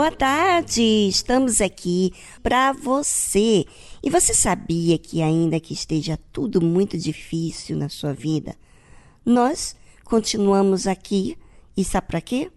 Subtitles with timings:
[0.00, 2.10] Boa tarde, estamos aqui
[2.42, 3.66] para você.
[4.02, 8.56] E você sabia que, ainda que esteja tudo muito difícil na sua vida,
[9.26, 11.36] nós continuamos aqui
[11.76, 12.50] e sabe para quê?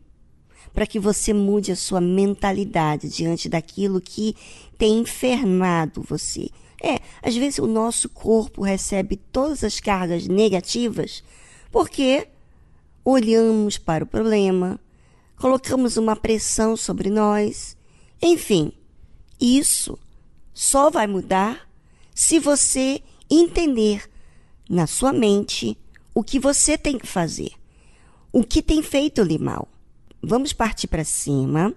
[0.73, 4.37] Para que você mude a sua mentalidade diante daquilo que
[4.77, 6.47] tem infernado você.
[6.81, 11.21] É, às vezes o nosso corpo recebe todas as cargas negativas
[11.69, 12.25] porque
[13.03, 14.79] olhamos para o problema,
[15.37, 17.77] colocamos uma pressão sobre nós.
[18.21, 18.71] Enfim,
[19.39, 19.97] isso
[20.53, 21.67] só vai mudar
[22.13, 24.09] se você entender
[24.69, 25.77] na sua mente
[26.13, 27.51] o que você tem que fazer,
[28.31, 29.67] o que tem feito-lhe mal.
[30.21, 31.73] Vamos partir para cima,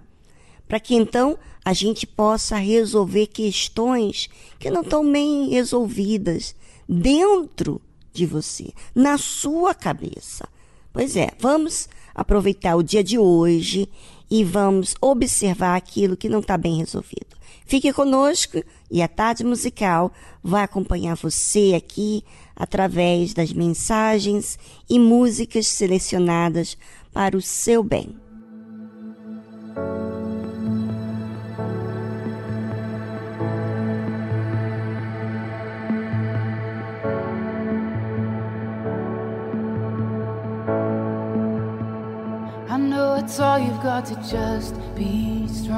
[0.67, 6.55] para que então a gente possa resolver questões que não estão bem resolvidas
[6.87, 7.81] dentro
[8.13, 10.47] de você, na sua cabeça.
[10.93, 13.87] Pois é, vamos aproveitar o dia de hoje
[14.29, 17.37] e vamos observar aquilo que não está bem resolvido.
[17.67, 20.11] Fique conosco e a tarde musical
[20.43, 22.23] vai acompanhar você aqui
[22.55, 24.57] através das mensagens
[24.89, 26.77] e músicas selecionadas
[27.13, 28.26] para o seu bem.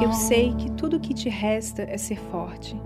[0.01, 2.79] Eu sei que tudo o que te resta é ser forte.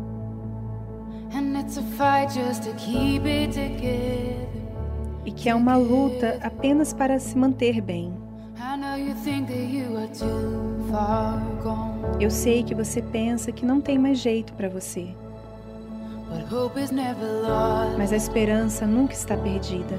[5.26, 8.14] E que é uma luta apenas para se manter bem.
[12.20, 15.16] Eu sei que você pensa que não tem mais jeito para você.
[17.98, 19.96] Mas a esperança nunca está perdida.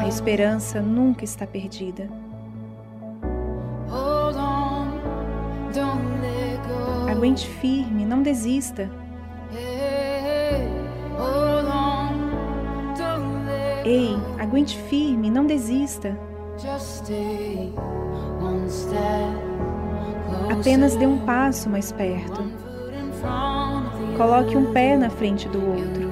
[0.00, 2.08] A esperança nunca está perdida.
[7.10, 8.90] Aguente firme, não desista.
[13.84, 16.16] Ei, aguente firme, não desista.
[20.50, 22.42] Apenas dê um passo mais perto.
[24.16, 26.10] Coloque um pé na frente do outro.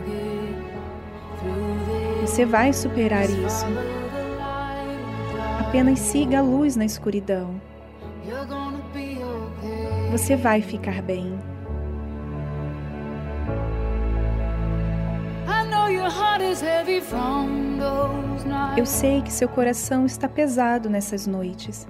[2.22, 3.66] Você vai superar isso.
[5.60, 7.60] Apenas siga a luz na escuridão.
[10.10, 11.38] Você vai ficar bem.
[18.76, 21.86] Eu sei que seu coração está pesado nessas noites.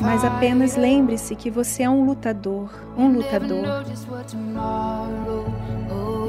[0.00, 3.64] Mas apenas lembre-se que você é um lutador, um lutador.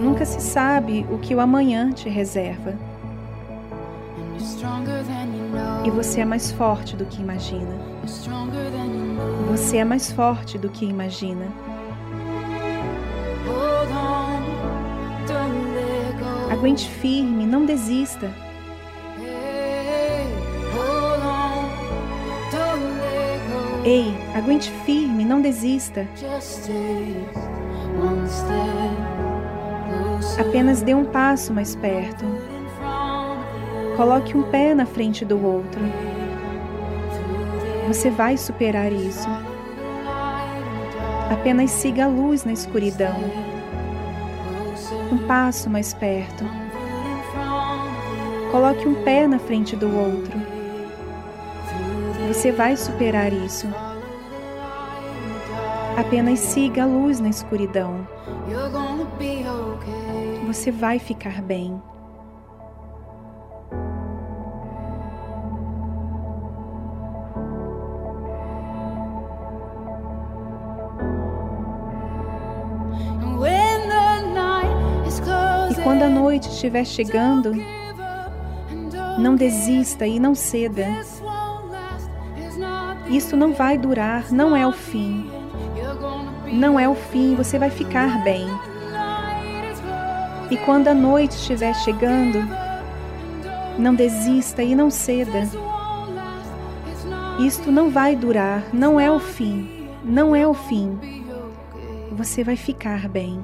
[0.02, 2.76] Nunca se sabe o que o amanhã te reserva.
[5.86, 7.74] E você é mais forte do que imagina.
[9.50, 11.48] Você é mais forte do que imagina.
[16.52, 18.30] Aguente firme, não desista.
[23.86, 26.06] Ei, aguente firme, não desista.
[30.40, 32.26] Apenas dê um passo mais perto.
[34.00, 35.82] Coloque um pé na frente do outro.
[37.86, 39.28] Você vai superar isso.
[41.30, 43.14] Apenas siga a luz na escuridão.
[45.12, 46.46] Um passo mais perto.
[48.52, 50.40] Coloque um pé na frente do outro.
[52.30, 53.68] Você vai superar isso.
[55.98, 58.08] Apenas siga a luz na escuridão.
[60.48, 61.82] Você vai ficar bem.
[76.30, 77.54] Noite estiver chegando,
[79.18, 80.86] não desista e não ceda.
[83.10, 85.28] Isso não vai durar, não é o fim.
[86.54, 88.46] Não é o fim, você vai ficar bem.
[90.52, 92.48] E quando a noite estiver chegando,
[93.80, 95.50] não desista e não ceda.
[97.40, 100.96] Isto não vai durar, não é o fim, não é o fim.
[102.12, 103.44] Você vai ficar bem.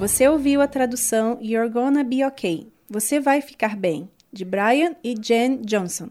[0.00, 2.72] Você ouviu a tradução You're Gonna Be Okay.
[2.88, 6.08] Você vai ficar bem, de Brian e Jen Johnson.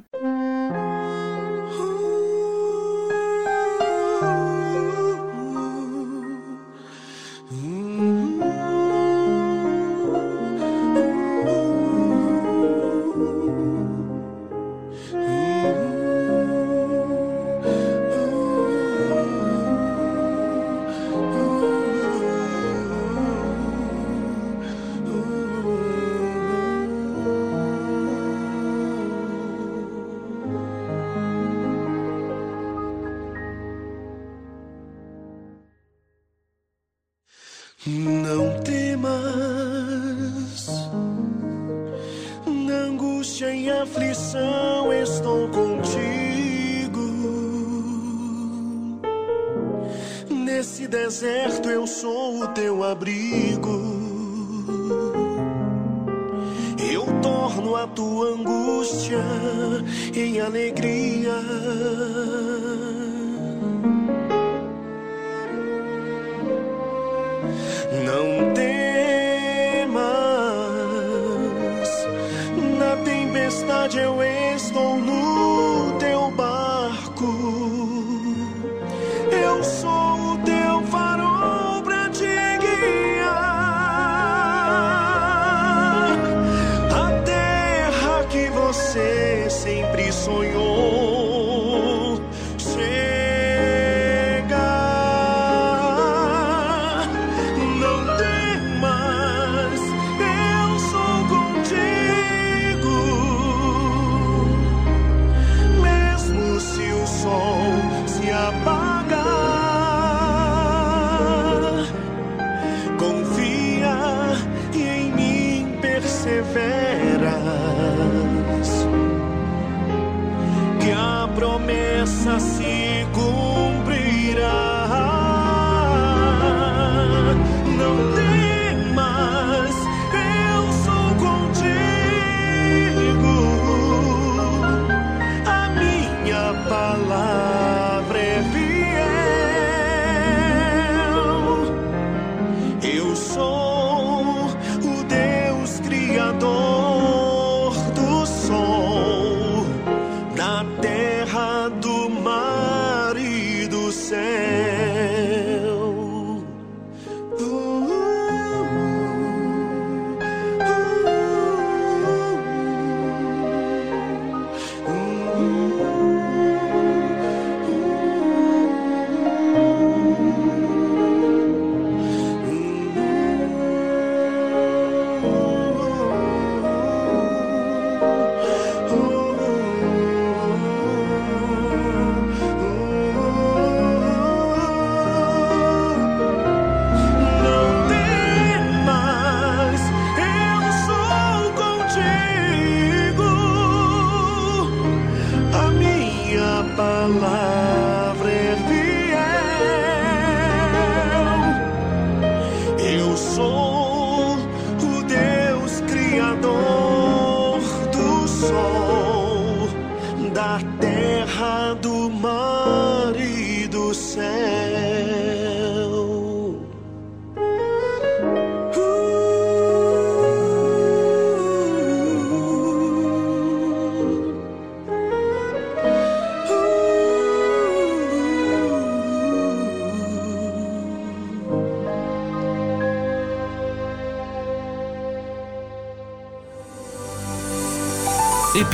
[208.50, 208.79] soul.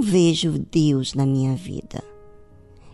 [0.00, 2.02] Vejo Deus na minha vida?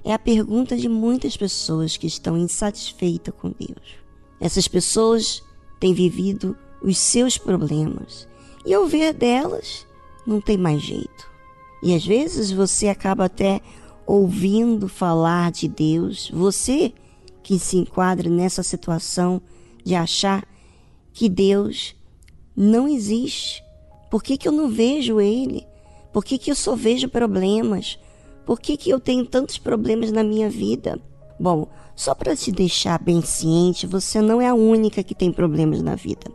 [0.04, 3.96] É a pergunta de muitas pessoas que estão insatisfeitas com Deus.
[4.40, 5.42] Essas pessoas
[5.78, 8.26] têm vivido os seus problemas
[8.64, 9.86] e ao ver delas,
[10.26, 11.30] não tem mais jeito.
[11.82, 13.60] E às vezes você acaba até
[14.06, 16.92] ouvindo falar de Deus, você
[17.42, 19.42] que se enquadra nessa situação
[19.84, 20.46] de achar
[21.12, 21.96] que Deus
[22.56, 23.62] não existe.
[24.10, 25.66] Por que, que eu não vejo Ele?
[26.12, 27.98] Por que, que eu só vejo problemas?
[28.44, 31.00] Por que, que eu tenho tantos problemas na minha vida?
[31.38, 35.82] Bom, só para te deixar bem ciente, você não é a única que tem problemas
[35.82, 36.30] na vida.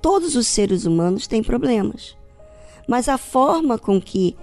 [0.00, 2.16] Todos os seres humanos têm problemas.
[2.86, 4.36] Mas a forma com que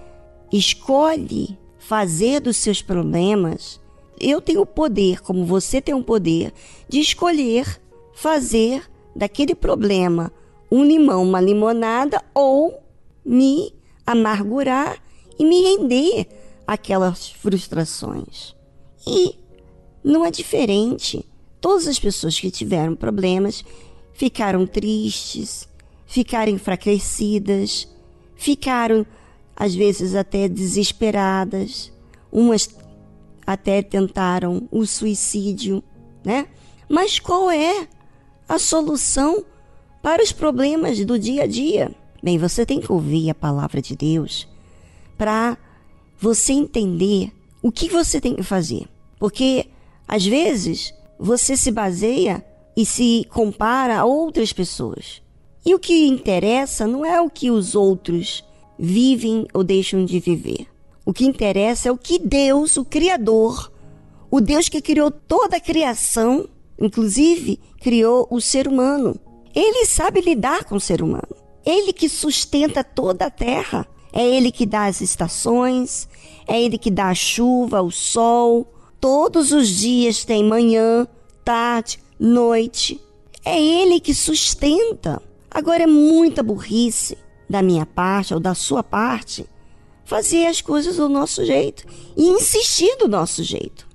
[0.52, 3.80] escolhe fazer dos seus problemas,
[4.20, 6.52] eu tenho o poder, como você tem o poder,
[6.88, 7.80] de escolher
[8.12, 10.32] fazer daquele problema
[10.70, 12.80] um limão, uma limonada ou
[13.24, 13.72] me
[14.06, 14.98] amargurar
[15.38, 16.26] e me render
[16.66, 18.54] àquelas frustrações.
[19.06, 19.38] E
[20.02, 21.24] não é diferente.
[21.60, 23.64] Todas as pessoas que tiveram problemas
[24.12, 25.68] ficaram tristes,
[26.06, 27.88] ficaram enfraquecidas,
[28.36, 29.06] ficaram
[29.56, 31.92] às vezes até desesperadas,
[32.30, 32.68] umas
[33.46, 35.82] até tentaram o suicídio,
[36.24, 36.46] né?
[36.88, 37.88] Mas qual é
[38.48, 39.44] a solução
[40.02, 41.94] para os problemas do dia a dia?
[42.24, 44.48] Bem, você tem que ouvir a palavra de Deus
[45.18, 45.58] para
[46.18, 47.30] você entender
[47.62, 48.88] o que você tem que fazer.
[49.18, 49.66] Porque
[50.08, 52.42] às vezes você se baseia
[52.74, 55.20] e se compara a outras pessoas.
[55.66, 58.42] E o que interessa não é o que os outros
[58.78, 60.66] vivem ou deixam de viver.
[61.04, 63.70] O que interessa é o que Deus, o Criador,
[64.30, 66.48] o Deus que criou toda a criação,
[66.80, 69.14] inclusive criou o ser humano.
[69.54, 71.33] Ele sabe lidar com o ser humano.
[71.64, 73.86] Ele que sustenta toda a terra.
[74.12, 76.08] É Ele que dá as estações,
[76.46, 78.72] é Ele que dá a chuva, o sol.
[79.00, 81.06] Todos os dias tem manhã,
[81.44, 83.00] tarde, noite.
[83.44, 85.20] É Ele que sustenta.
[85.50, 87.18] Agora é muita burrice
[87.48, 89.46] da minha parte ou da sua parte
[90.04, 91.84] fazer as coisas do nosso jeito
[92.16, 93.86] e insistir do nosso jeito.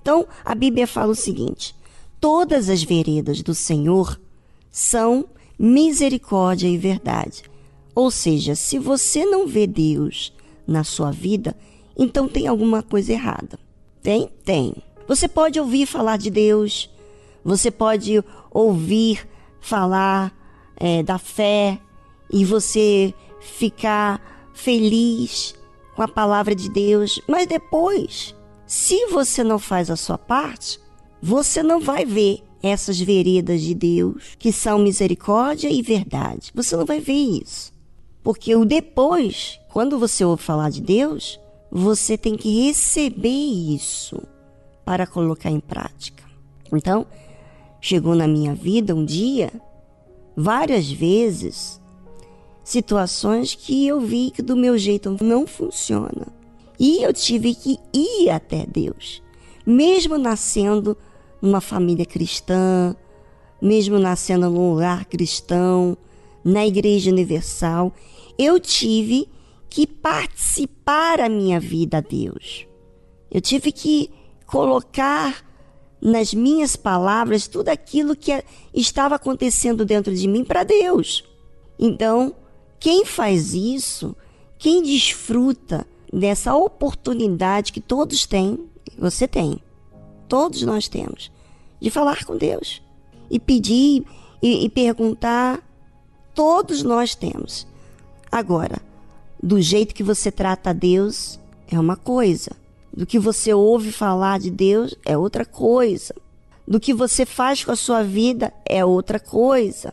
[0.00, 1.74] Então, a Bíblia fala o seguinte:
[2.20, 4.20] todas as veredas do Senhor
[4.70, 5.26] são
[5.58, 7.42] misericórdia e verdade.
[7.94, 10.32] Ou seja, se você não vê Deus
[10.66, 11.56] na sua vida,
[11.96, 13.58] então tem alguma coisa errada.
[14.02, 14.28] Tem?
[14.44, 14.74] Tem.
[15.06, 16.90] Você pode ouvir falar de Deus,
[17.44, 19.28] você pode ouvir
[19.60, 20.34] falar
[20.76, 21.78] é, da fé
[22.30, 24.20] e você ficar
[24.54, 25.54] feliz
[25.94, 28.34] com a palavra de Deus, mas depois,
[28.66, 30.80] se você não faz a sua parte,
[31.22, 36.50] você não vai ver essas veredas de Deus, que são misericórdia e verdade.
[36.54, 37.72] Você não vai ver isso.
[38.22, 41.38] Porque o depois, quando você ouve falar de Deus,
[41.70, 44.18] você tem que receber isso
[44.82, 46.24] para colocar em prática.
[46.72, 47.06] Então,
[47.82, 49.52] chegou na minha vida um dia,
[50.34, 51.78] várias vezes,
[52.64, 56.28] situações que eu vi que do meu jeito não funciona.
[56.80, 59.22] E eu tive que ir até Deus,
[59.66, 60.96] mesmo nascendo
[61.44, 62.96] numa família cristã,
[63.60, 65.96] mesmo nascendo num lugar cristão,
[66.42, 67.92] na Igreja Universal,
[68.38, 69.28] eu tive
[69.68, 72.66] que participar a minha vida a Deus.
[73.30, 74.10] Eu tive que
[74.46, 75.44] colocar
[76.00, 81.24] nas minhas palavras tudo aquilo que estava acontecendo dentro de mim para Deus.
[81.78, 82.34] Então,
[82.80, 84.16] quem faz isso,
[84.58, 88.58] quem desfruta dessa oportunidade que todos têm,
[88.98, 89.58] você tem,
[90.28, 91.30] todos nós temos,
[91.80, 92.82] de falar com Deus
[93.30, 94.04] e pedir
[94.42, 95.60] e, e perguntar.
[96.34, 97.66] Todos nós temos.
[98.30, 98.82] Agora,
[99.42, 102.50] do jeito que você trata a Deus é uma coisa.
[102.92, 106.14] Do que você ouve falar de Deus é outra coisa.
[106.66, 109.92] Do que você faz com a sua vida é outra coisa.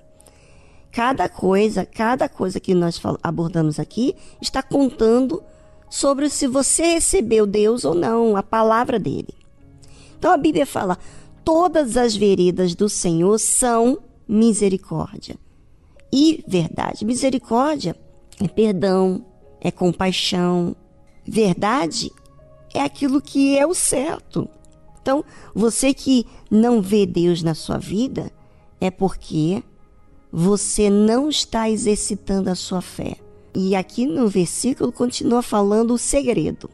[0.92, 5.44] Cada coisa, cada coisa que nós abordamos aqui está contando
[5.90, 9.41] sobre se você recebeu Deus ou não, a palavra dele.
[10.22, 11.00] Então a Bíblia fala:
[11.44, 15.36] todas as veredas do Senhor são misericórdia
[16.14, 17.04] e verdade.
[17.04, 17.96] Misericórdia
[18.40, 19.26] é perdão,
[19.60, 20.76] é compaixão.
[21.26, 22.12] Verdade
[22.72, 24.48] é aquilo que é o certo.
[25.02, 28.32] Então, você que não vê Deus na sua vida,
[28.80, 29.64] é porque
[30.32, 33.16] você não está exercitando a sua fé.
[33.56, 36.70] E aqui no versículo continua falando o segredo.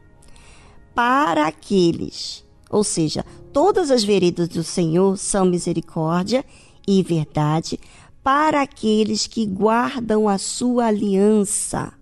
[0.93, 6.43] Para aqueles, ou seja, todas as veredas do Senhor são misericórdia
[6.87, 7.79] e verdade
[8.23, 11.93] para aqueles que guardam a sua aliança.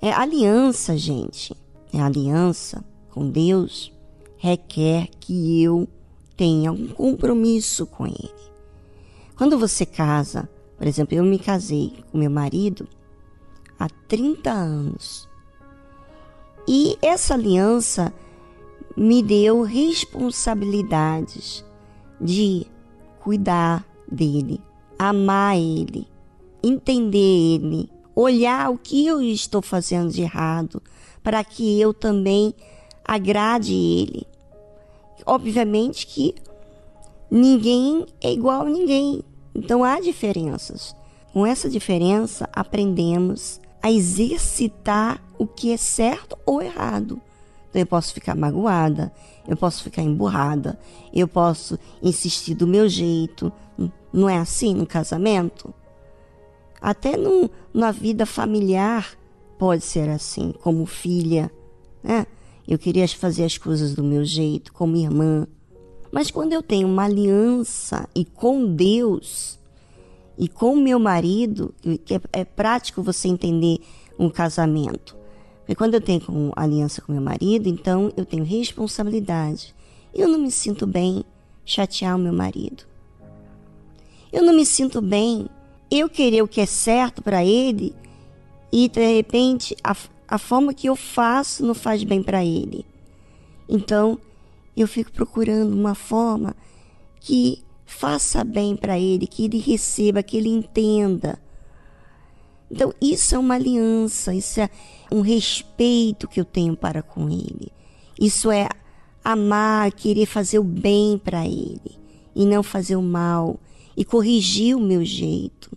[0.00, 1.56] É aliança, gente.
[1.92, 3.92] É aliança com Deus
[4.36, 5.88] requer que eu
[6.36, 8.30] tenha um compromisso com Ele.
[9.36, 12.86] Quando você casa, por exemplo, eu me casei com meu marido
[13.78, 15.28] há 30 anos.
[16.68, 18.12] E essa aliança
[18.96, 21.64] me deu responsabilidades
[22.20, 22.66] de
[23.20, 24.60] cuidar dele,
[24.98, 26.06] amar ele,
[26.62, 30.80] entender ele, olhar o que eu estou fazendo de errado,
[31.22, 32.54] para que eu também
[33.04, 34.26] agrade ele.
[35.26, 36.34] Obviamente que
[37.30, 39.22] ninguém é igual a ninguém,
[39.54, 40.94] então há diferenças.
[41.32, 47.20] Com essa diferença, aprendemos a exercitar o que é certo ou errado.
[47.74, 49.12] Então eu posso ficar magoada,
[49.48, 50.78] eu posso ficar emburrada,
[51.12, 53.52] eu posso insistir do meu jeito.
[54.12, 55.74] Não é assim no casamento?
[56.80, 57.14] Até
[57.74, 59.18] na vida familiar
[59.58, 61.50] pode ser assim, como filha,
[62.00, 62.28] né?
[62.66, 65.44] Eu queria fazer as coisas do meu jeito, como irmã.
[66.12, 69.58] Mas quando eu tenho uma aliança e com Deus
[70.38, 73.80] e com meu marido, é, é prático você entender
[74.16, 75.23] um casamento.
[75.64, 76.20] Porque quando eu tenho
[76.54, 79.74] aliança com meu marido, então eu tenho responsabilidade.
[80.12, 81.24] Eu não me sinto bem
[81.64, 82.84] chatear o meu marido.
[84.30, 85.48] Eu não me sinto bem
[85.90, 87.94] eu querer o que é certo para ele
[88.70, 89.96] e de repente a,
[90.28, 92.84] a forma que eu faço não faz bem para ele.
[93.66, 94.18] Então
[94.76, 96.54] eu fico procurando uma forma
[97.20, 101.38] que faça bem para ele, que ele receba, que ele entenda.
[102.70, 104.68] Então isso é uma aliança, isso é
[105.10, 107.72] um respeito que eu tenho para com ele.
[108.20, 108.68] Isso é
[109.24, 111.98] amar, querer fazer o bem para ele
[112.34, 113.58] e não fazer o mal
[113.96, 115.70] e corrigir o meu jeito.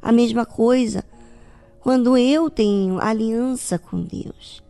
[0.00, 1.04] A mesma coisa
[1.86, 4.60] quando eu tenho aliança com Deus.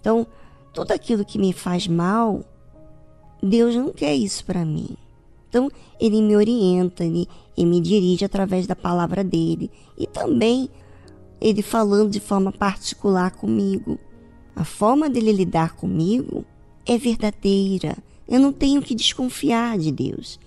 [0.00, 0.26] Então,
[0.72, 2.44] tudo aquilo que me faz mal,
[3.40, 4.96] Deus não quer isso para mim.
[5.48, 10.68] Então, ele me orienta, ele me dirige através da palavra dele e também
[11.40, 13.98] ele falando de forma particular comigo.
[14.54, 16.44] A forma dele lidar comigo
[16.86, 17.96] é verdadeira.
[18.28, 20.38] Eu não tenho que desconfiar de Deus.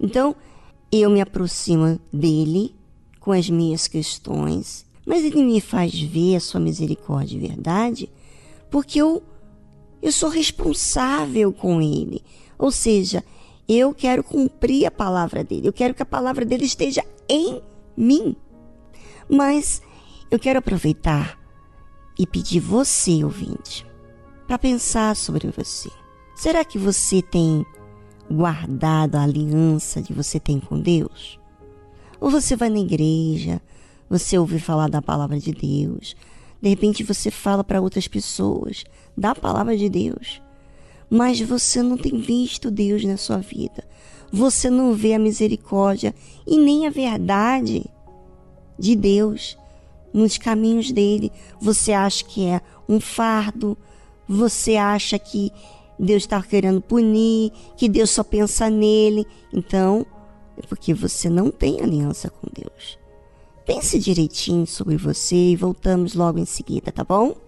[0.00, 0.34] Então,
[0.90, 2.74] eu me aproximo dele
[3.20, 8.08] com as minhas questões, mas ele me faz ver a sua misericórdia verdade,
[8.70, 9.22] porque eu,
[10.00, 12.22] eu sou responsável com ele.
[12.58, 13.22] Ou seja,
[13.68, 17.60] eu quero cumprir a palavra dele, eu quero que a palavra dele esteja em
[17.96, 18.34] mim.
[19.28, 19.82] Mas
[20.30, 21.38] eu quero aproveitar
[22.18, 23.86] e pedir você, ouvinte,
[24.46, 25.90] para pensar sobre você.
[26.36, 27.64] Será que você tem
[28.30, 31.38] guardado a aliança que você tem com Deus?
[32.20, 33.60] Ou você vai na igreja,
[34.08, 36.14] você ouve falar da palavra de Deus,
[36.60, 38.84] de repente você fala para outras pessoas
[39.16, 40.42] da palavra de Deus,
[41.08, 43.84] mas você não tem visto Deus na sua vida.
[44.30, 46.14] Você não vê a misericórdia
[46.46, 47.86] e nem a verdade
[48.78, 49.56] de Deus
[50.12, 51.32] nos caminhos dele.
[51.60, 53.76] Você acha que é um fardo,
[54.28, 55.52] você acha que
[55.98, 59.26] Deus está querendo punir, que Deus só pensa nele.
[59.52, 60.06] Então,
[60.56, 62.98] é porque você não tem aliança com Deus.
[63.66, 67.47] Pense direitinho sobre você e voltamos logo em seguida, tá bom?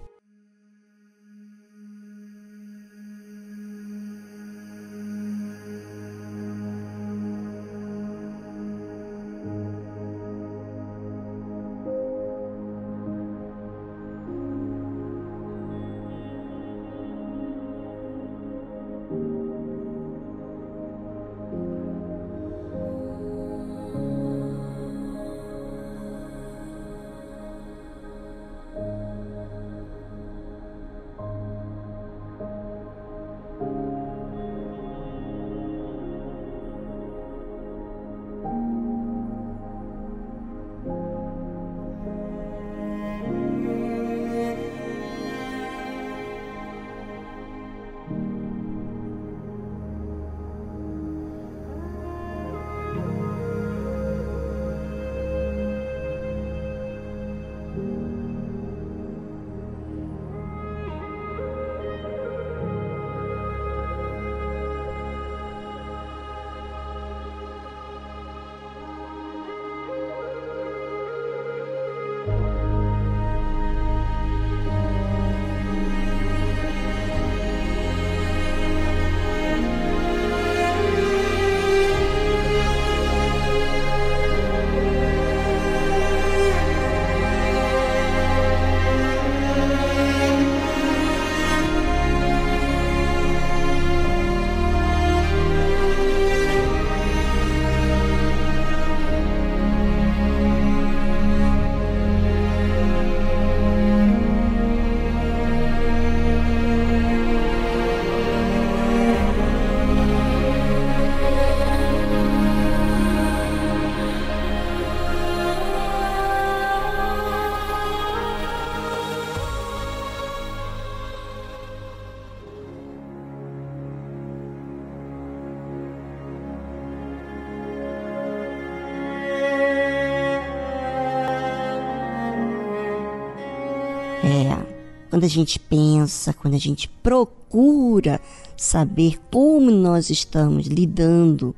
[135.21, 138.19] Quando a gente pensa, quando a gente procura
[138.57, 141.55] saber como nós estamos lidando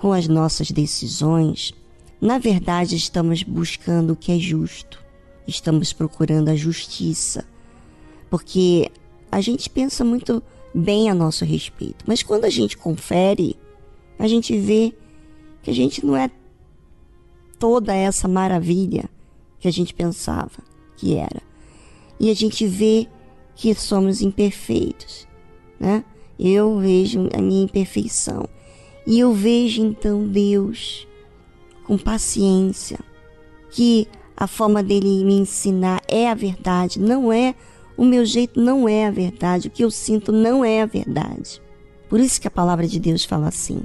[0.00, 1.72] com as nossas decisões,
[2.20, 5.00] na verdade estamos buscando o que é justo.
[5.46, 7.44] Estamos procurando a justiça.
[8.28, 8.90] Porque
[9.30, 10.42] a gente pensa muito
[10.74, 13.56] bem a nosso respeito, mas quando a gente confere,
[14.18, 14.92] a gente vê
[15.62, 16.28] que a gente não é
[17.60, 19.08] toda essa maravilha
[19.60, 20.58] que a gente pensava
[20.96, 21.43] que era
[22.24, 23.06] e a gente vê
[23.54, 25.28] que somos imperfeitos,
[25.78, 26.02] né?
[26.38, 28.48] Eu vejo a minha imperfeição
[29.06, 31.06] e eu vejo então Deus
[31.84, 32.98] com paciência,
[33.70, 37.54] que a forma dele me ensinar é a verdade, não é
[37.94, 41.60] o meu jeito não é a verdade, o que eu sinto não é a verdade.
[42.08, 43.82] Por isso que a palavra de Deus fala assim: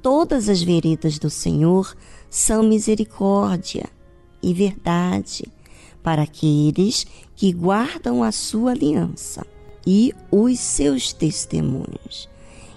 [0.00, 1.94] todas as veredas do Senhor
[2.30, 3.84] são misericórdia
[4.42, 5.54] e verdade
[6.06, 9.44] para aqueles que guardam a sua aliança
[9.84, 12.28] e os seus testemunhos.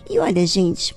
[0.09, 0.95] E olha, gente,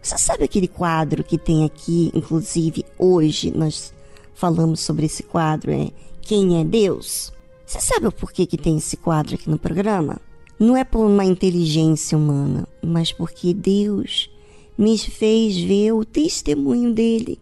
[0.00, 3.92] você sabe aquele quadro que tem aqui, inclusive hoje nós
[4.32, 5.90] falamos sobre esse quadro, é
[6.20, 7.32] Quem é Deus?
[7.66, 10.20] Você sabe o porquê que tem esse quadro aqui no programa?
[10.60, 14.30] Não é por uma inteligência humana, mas porque Deus
[14.78, 17.40] me fez ver o testemunho dele.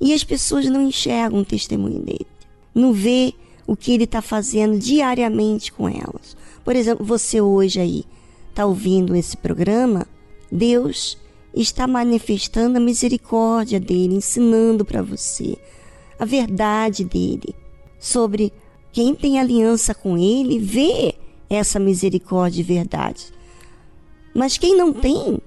[0.00, 2.26] E as pessoas não enxergam o testemunho dele.
[2.74, 3.34] Não vê
[3.66, 6.36] o que ele está fazendo diariamente com elas.
[6.64, 8.04] Por exemplo, você hoje aí
[8.50, 10.06] está ouvindo esse programa,
[10.50, 11.18] Deus
[11.54, 15.56] está manifestando a misericórdia dele, ensinando para você
[16.18, 17.54] a verdade dele
[17.98, 18.52] sobre
[18.92, 21.14] quem tem aliança com ele, vê
[21.48, 23.32] essa misericórdia e verdade.
[24.34, 25.38] Mas quem não tem,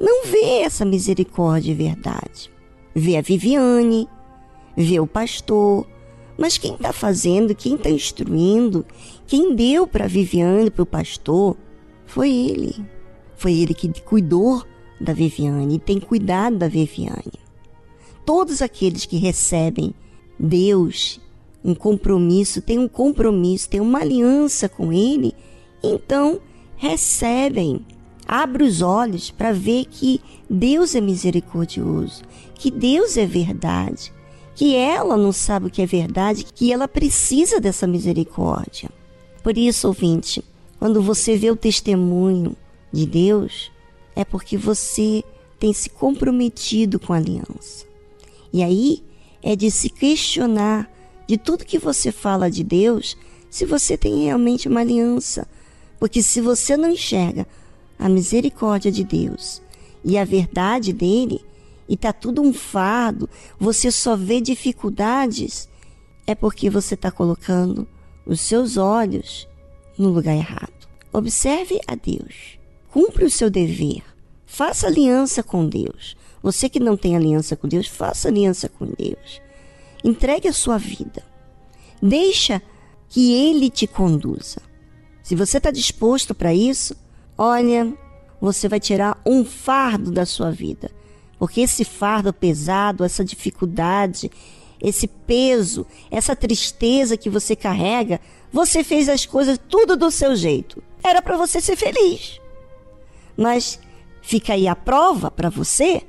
[0.00, 2.50] não vê essa misericórdia e verdade.
[2.94, 4.08] Vê a Viviane,
[4.76, 5.86] vê o pastor,
[6.38, 8.86] mas quem está fazendo, quem está instruindo,
[9.26, 11.56] quem deu para Viviane, para o pastor,
[12.06, 12.76] foi ele.
[13.36, 14.62] Foi ele que cuidou
[15.00, 17.40] da Viviane e tem cuidado da Viviane.
[18.24, 19.92] Todos aqueles que recebem
[20.38, 21.20] Deus,
[21.64, 25.34] um compromisso, tem um compromisso, tem uma aliança com Ele,
[25.82, 26.40] então
[26.76, 27.84] recebem.
[28.26, 32.22] Abre os olhos para ver que Deus é misericordioso,
[32.54, 34.12] que Deus é verdade,
[34.58, 38.90] que ela não sabe o que é verdade, que ela precisa dessa misericórdia.
[39.40, 40.44] Por isso, ouvinte,
[40.80, 42.56] quando você vê o testemunho
[42.92, 43.70] de Deus,
[44.16, 45.22] é porque você
[45.60, 47.86] tem se comprometido com a aliança.
[48.52, 49.04] E aí
[49.44, 50.90] é de se questionar
[51.24, 53.16] de tudo que você fala de Deus,
[53.48, 55.46] se você tem realmente uma aliança.
[56.00, 57.46] Porque se você não enxerga
[57.96, 59.62] a misericórdia de Deus
[60.04, 61.46] e a verdade dele,
[61.88, 65.68] e tá tudo um fardo, você só vê dificuldades,
[66.26, 67.88] é porque você está colocando
[68.26, 69.48] os seus olhos
[69.96, 70.86] no lugar errado.
[71.12, 72.58] Observe a Deus.
[72.90, 74.02] Cumpre o seu dever.
[74.44, 76.16] Faça aliança com Deus.
[76.42, 79.40] Você que não tem aliança com Deus, faça aliança com Deus.
[80.04, 81.22] Entregue a sua vida.
[82.00, 82.62] Deixa
[83.08, 84.60] que Ele te conduza.
[85.22, 86.94] Se você está disposto para isso,
[87.36, 87.92] olha,
[88.40, 90.90] você vai tirar um fardo da sua vida.
[91.38, 94.30] Porque esse fardo pesado, essa dificuldade,
[94.80, 98.20] esse peso, essa tristeza que você carrega,
[98.52, 100.82] você fez as coisas tudo do seu jeito.
[101.02, 102.40] Era para você ser feliz.
[103.36, 103.78] Mas
[104.20, 106.02] fica aí a prova para você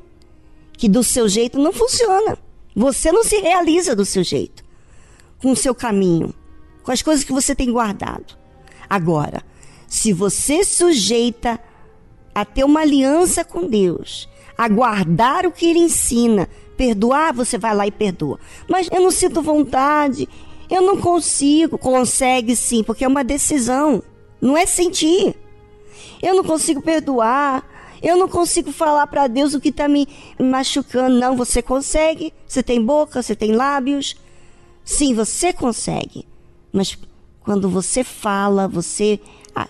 [0.74, 2.38] que do seu jeito não funciona.
[2.76, 4.64] Você não se realiza do seu jeito,
[5.42, 6.34] com o seu caminho,
[6.84, 8.38] com as coisas que você tem guardado.
[8.90, 9.44] Agora,
[9.88, 11.60] se você sujeita
[12.34, 16.50] a ter uma aliança com Deus, aguardar o que ele ensina.
[16.76, 18.38] Perdoar, você vai lá e perdoa.
[18.68, 20.28] Mas eu não sinto vontade,
[20.70, 21.78] eu não consigo.
[21.78, 24.04] Consegue sim, porque é uma decisão.
[24.42, 25.34] Não é sentir.
[26.22, 27.64] Eu não consigo perdoar.
[28.02, 31.18] Eu não consigo falar para Deus o que está me machucando.
[31.18, 32.34] Não, você consegue.
[32.46, 34.18] Você tem boca, você tem lábios.
[34.84, 36.28] Sim, você consegue.
[36.72, 36.98] Mas
[37.42, 39.20] quando você fala, você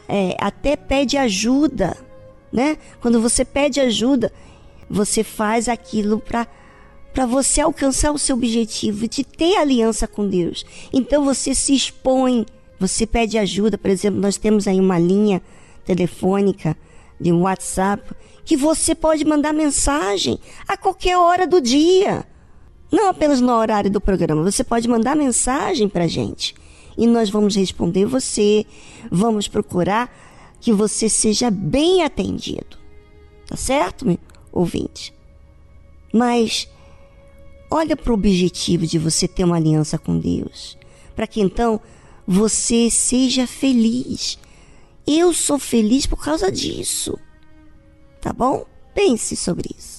[0.07, 1.97] é, até pede ajuda,
[2.51, 2.77] né?
[3.01, 4.31] Quando você pede ajuda,
[4.89, 6.47] você faz aquilo para
[7.11, 10.63] para você alcançar o seu objetivo de ter aliança com Deus.
[10.93, 12.45] Então você se expõe,
[12.79, 15.41] você pede ajuda, por exemplo, nós temos aí uma linha
[15.83, 16.77] telefônica
[17.19, 18.13] de WhatsApp
[18.45, 22.25] que você pode mandar mensagem a qualquer hora do dia.
[22.91, 26.55] Não apenas no horário do programa, você pode mandar mensagem para gente
[26.97, 28.65] e nós vamos responder você,
[29.09, 30.13] vamos procurar
[30.59, 32.77] que você seja bem atendido.
[33.47, 34.05] Tá certo?
[34.51, 35.13] Ouvinte.
[36.13, 36.67] Mas
[37.69, 40.77] olha para o objetivo de você ter uma aliança com Deus,
[41.15, 41.79] para que então
[42.27, 44.37] você seja feliz.
[45.05, 47.17] Eu sou feliz por causa disso.
[48.21, 48.65] Tá bom?
[48.93, 49.98] Pense sobre isso.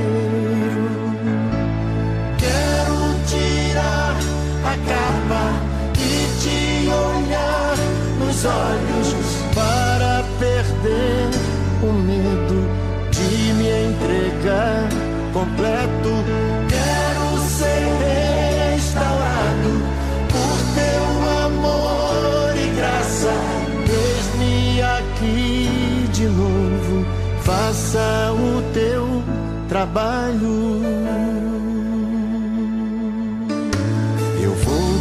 [8.45, 9.13] Olhos
[9.53, 11.29] para perder
[11.83, 12.67] o medo
[13.11, 14.89] de me entregar
[15.33, 16.11] completo.
[16.67, 17.83] Quero ser
[18.73, 19.71] restaurado
[20.31, 21.05] por teu
[21.45, 23.33] amor e graça.
[23.87, 27.05] Eis-me aqui de novo,
[27.41, 29.23] faça o teu
[29.67, 31.30] trabalho.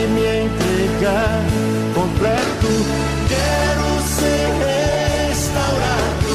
[0.00, 1.40] De me entregar
[1.94, 2.68] completo.
[3.28, 4.48] Quero ser
[5.28, 6.34] restaurado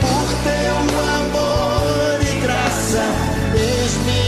[0.00, 0.76] por teu
[1.20, 3.04] amor e graça.
[3.54, 4.21] Eis-me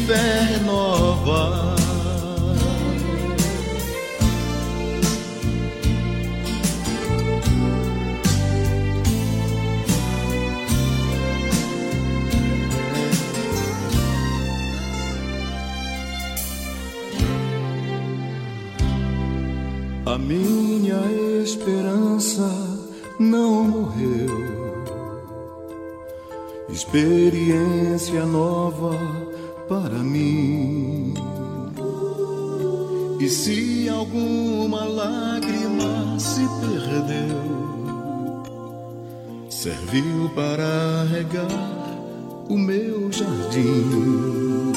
[0.00, 0.41] minha
[43.12, 44.72] jardim.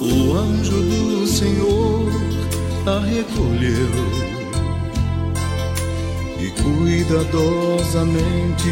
[0.00, 2.12] O anjo do Senhor
[2.86, 3.90] a recolheu
[6.38, 8.70] e cuidadosamente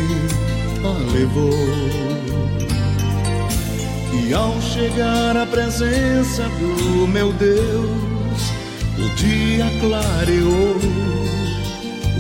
[0.85, 1.51] a levou.
[4.23, 8.53] E ao chegar à presença do meu Deus,
[8.97, 10.77] o dia clareou,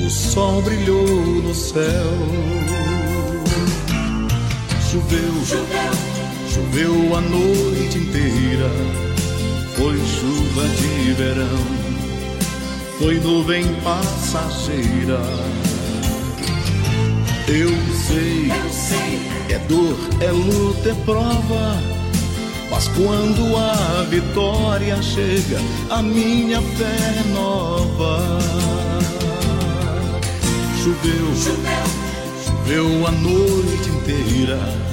[0.05, 2.63] o sol brilhou no céu.
[4.95, 5.45] Choveu,
[6.49, 8.70] choveu, a noite inteira,
[9.74, 11.84] foi chuva de verão
[12.99, 15.20] foi nuvem passageira.
[17.47, 17.68] Eu
[18.07, 19.20] sei, eu sei,
[19.51, 21.82] é dor, é luta, é prova.
[22.70, 28.38] Mas quando a vitória chega, a minha fé é nova.
[30.82, 31.84] Choveu, choveu,
[32.45, 34.84] choveu a noite inteira.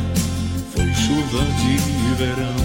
[1.12, 1.76] Chuva de
[2.16, 2.56] verão,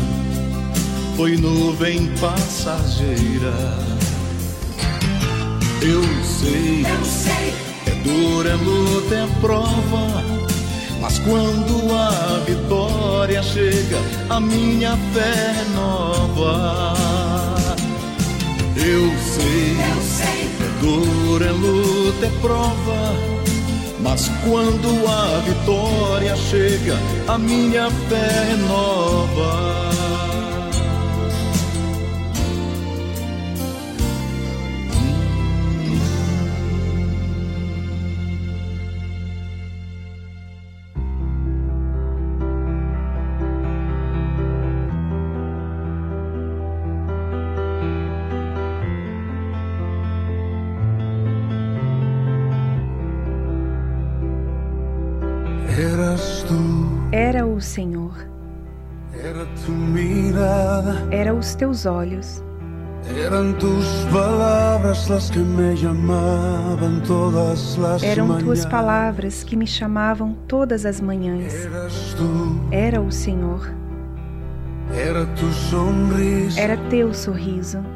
[1.16, 3.52] foi nuvem passageira.
[5.82, 7.54] Eu sei, eu sei,
[7.86, 10.22] é dor, é luta, é prova.
[11.00, 13.98] Mas quando a vitória chega,
[14.30, 16.94] a minha fé é nova.
[18.76, 23.35] Eu sei, eu sei, é dor, é luta, é prova.
[24.08, 26.96] Mas quando a vitória chega,
[27.26, 28.54] a minha fé
[57.66, 57.66] é nova.
[57.66, 58.26] o Senhor.
[61.10, 62.42] Era os teus olhos.
[63.08, 70.34] Eram tuas palavras as que me chamavam todas as Eram tuas palavras que me chamavam
[70.48, 71.54] todas as manhãs.
[72.70, 73.72] Era o Senhor.
[76.56, 77.95] Era teu sorriso.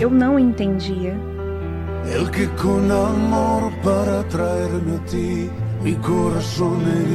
[0.00, 1.16] Eu não entendia.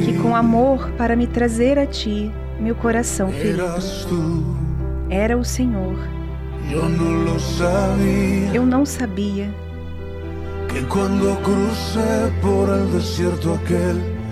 [0.04, 2.30] Que com amor para me trazer a ti,
[2.60, 3.62] meu coração ferido.
[5.08, 5.96] Era o Senhor.
[8.54, 9.50] Eu não sabia.
[10.68, 14.22] Que quando crucei por el desierto aquel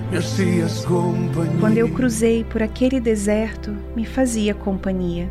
[1.61, 5.31] quando eu cruzei por aquele deserto, me fazia companhia.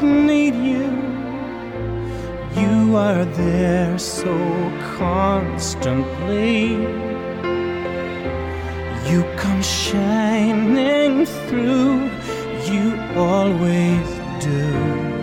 [0.00, 0.90] most need you.
[2.60, 4.34] You are there so
[4.96, 6.72] constantly.
[9.10, 12.10] You come shining through,
[12.64, 14.08] you always
[14.44, 15.15] do.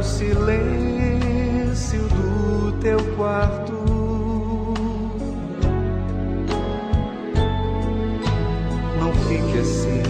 [0.00, 3.74] O silêncio do teu quarto.
[8.98, 10.02] Não fique assim.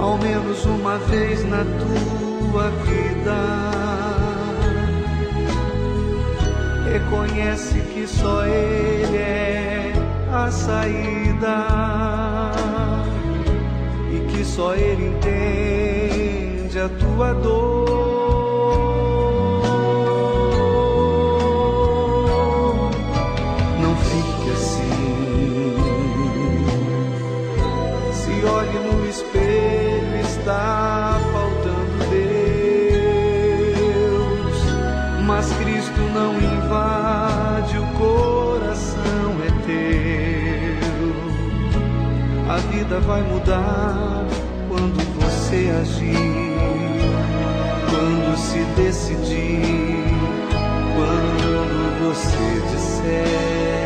[0.00, 3.36] Ao menos uma vez na tua vida.
[6.92, 9.92] Reconhece que só Ele é
[10.32, 11.64] a saída
[14.12, 15.14] e que só Ele
[16.78, 17.86] a tua dor.
[23.82, 25.76] Não fique assim.
[28.12, 31.16] Se olhe no espelho, está
[35.36, 41.12] mas Cristo não invade, o coração é teu.
[42.48, 44.24] A vida vai mudar
[44.68, 46.25] quando você agir,
[48.76, 50.04] decidir,
[50.94, 53.85] quando você disser.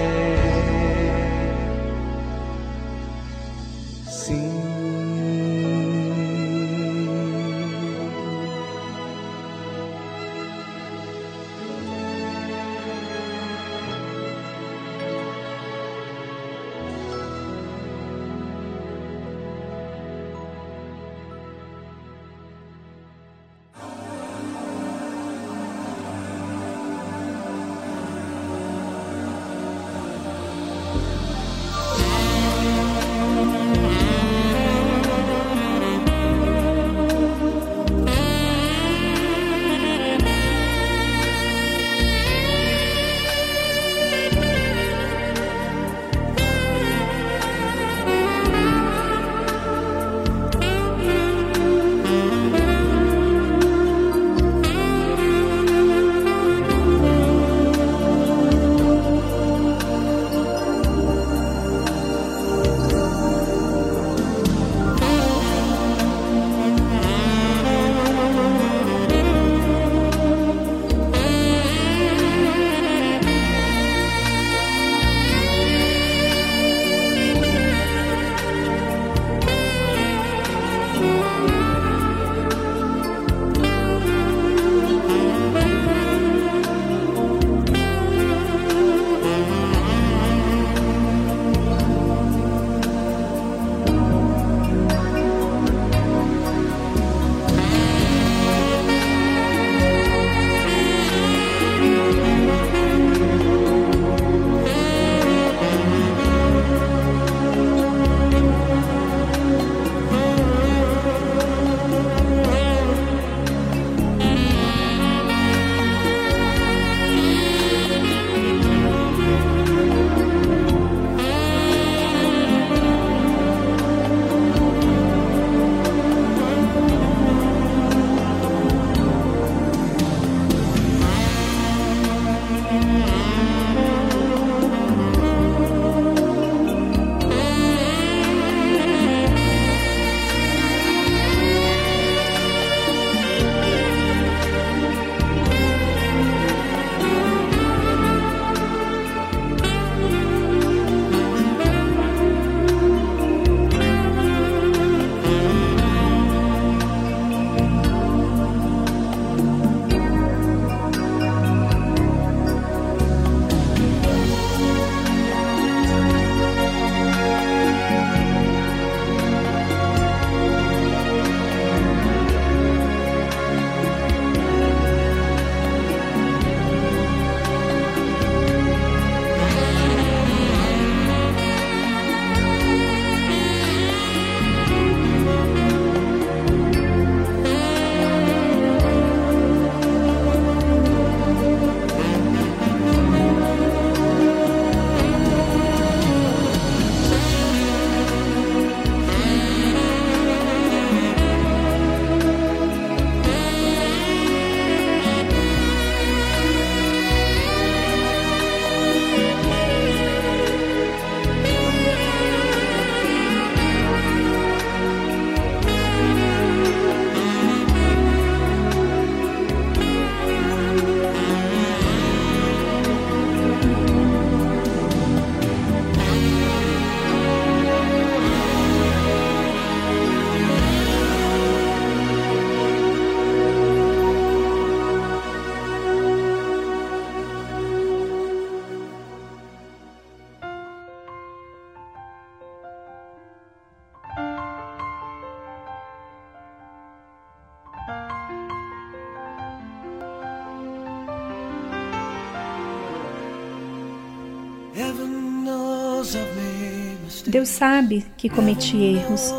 [257.30, 259.32] Deus sabe que cometi erros.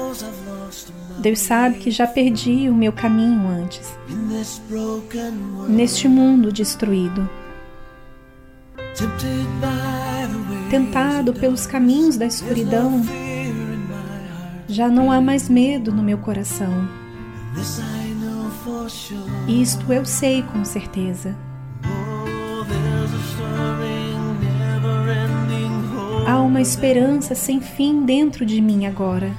[1.20, 3.94] Deus sabe que já perdi o meu caminho antes.
[5.68, 7.30] Neste mundo destruído.
[10.70, 13.02] Tentado pelos caminhos da escuridão,
[14.70, 16.88] já não há mais medo no meu coração.
[19.50, 21.36] Isto eu sei com certeza.
[26.62, 29.32] Uma esperança sem fim dentro de mim agora.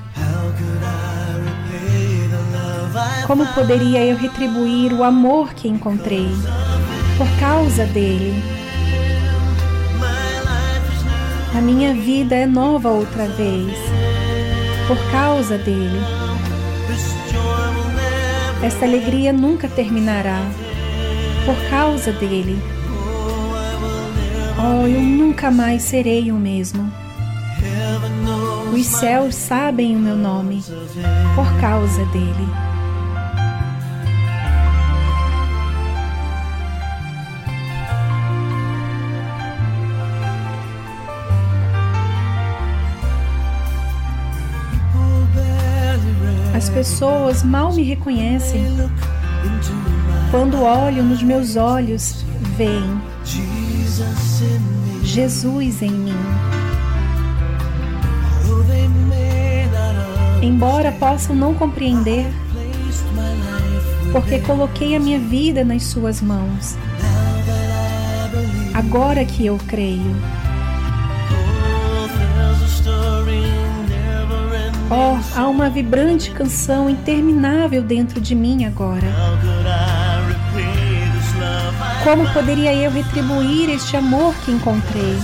[3.29, 6.27] Como poderia eu retribuir o amor que encontrei
[7.17, 8.35] por causa dele?
[11.57, 13.73] A minha vida é nova outra vez
[14.89, 16.01] por causa dele.
[18.65, 20.41] Esta alegria nunca terminará
[21.47, 22.61] por causa dele.
[24.59, 27.03] Oh, eu nunca mais serei o mesmo.
[28.73, 30.63] Os céus sabem o meu nome
[31.35, 32.49] por causa dele.
[46.57, 48.65] As pessoas mal me reconhecem.
[50.31, 52.25] Quando olho nos meus olhos,
[52.57, 53.01] veem
[55.03, 56.52] Jesus em mim.
[60.43, 62.27] Embora possam não compreender,
[64.11, 66.77] porque coloquei a minha vida nas Suas mãos.
[68.75, 70.17] Agora que eu creio.
[74.91, 79.07] Oh, há uma vibrante canção interminável dentro de mim agora.
[82.03, 85.17] Como poderia eu retribuir este amor que encontrei?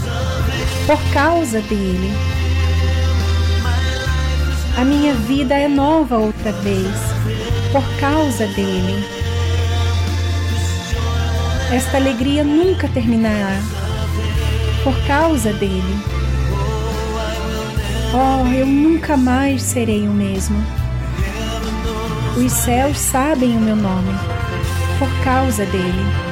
[0.87, 2.28] Por causa dele.
[4.79, 6.95] A minha vida é nova outra vez,
[7.73, 9.05] por causa dele.
[11.73, 13.61] Esta alegria nunca terminará,
[14.85, 16.01] por causa dele.
[18.15, 20.65] Oh, eu nunca mais serei o mesmo.
[22.37, 24.15] Os céus sabem o meu nome,
[25.01, 26.28] por causa dele.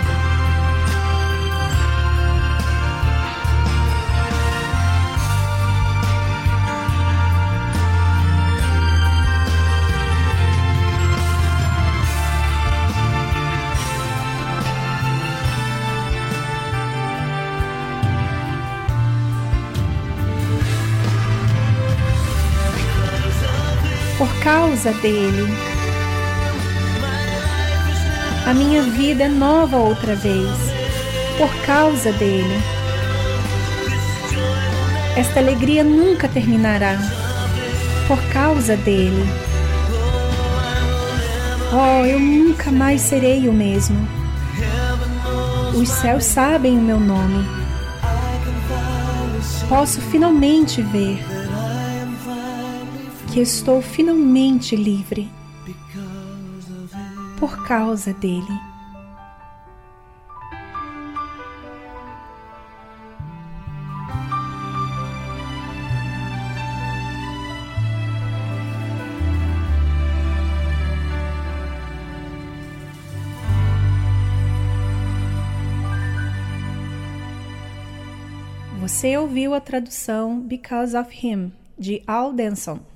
[24.67, 25.47] Causa dele.
[28.45, 30.51] A minha vida é nova outra vez,
[31.39, 32.61] por causa dele.
[35.17, 36.99] Esta alegria nunca terminará,
[38.09, 39.25] por causa dele.
[41.73, 43.97] Oh, eu nunca mais serei o mesmo.
[45.77, 47.47] Os céus sabem o meu nome.
[49.69, 51.36] Posso finalmente ver
[53.37, 55.31] que estou finalmente livre
[57.39, 58.47] por causa dele.
[78.81, 82.96] Você ouviu a tradução Because of Him, de Al Denson.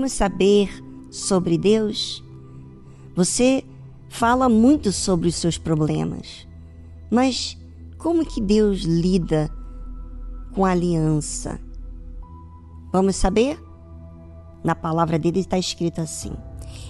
[0.00, 2.24] Vamos saber sobre Deus?
[3.14, 3.62] Você
[4.08, 6.48] fala muito sobre os seus problemas,
[7.10, 7.54] mas
[7.98, 9.50] como que Deus lida
[10.54, 11.60] com a aliança?
[12.90, 13.62] Vamos saber?
[14.64, 16.32] Na palavra dele está escrito assim: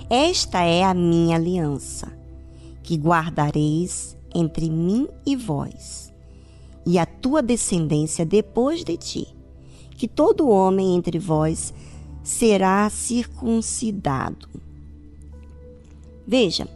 [0.08, 2.16] Esta é a minha aliança,
[2.80, 6.14] que guardareis entre mim e vós,
[6.86, 9.26] e a tua descendência depois de ti,
[9.96, 11.74] que todo homem entre vós
[12.31, 14.49] será circuncidado.
[16.26, 16.68] Veja,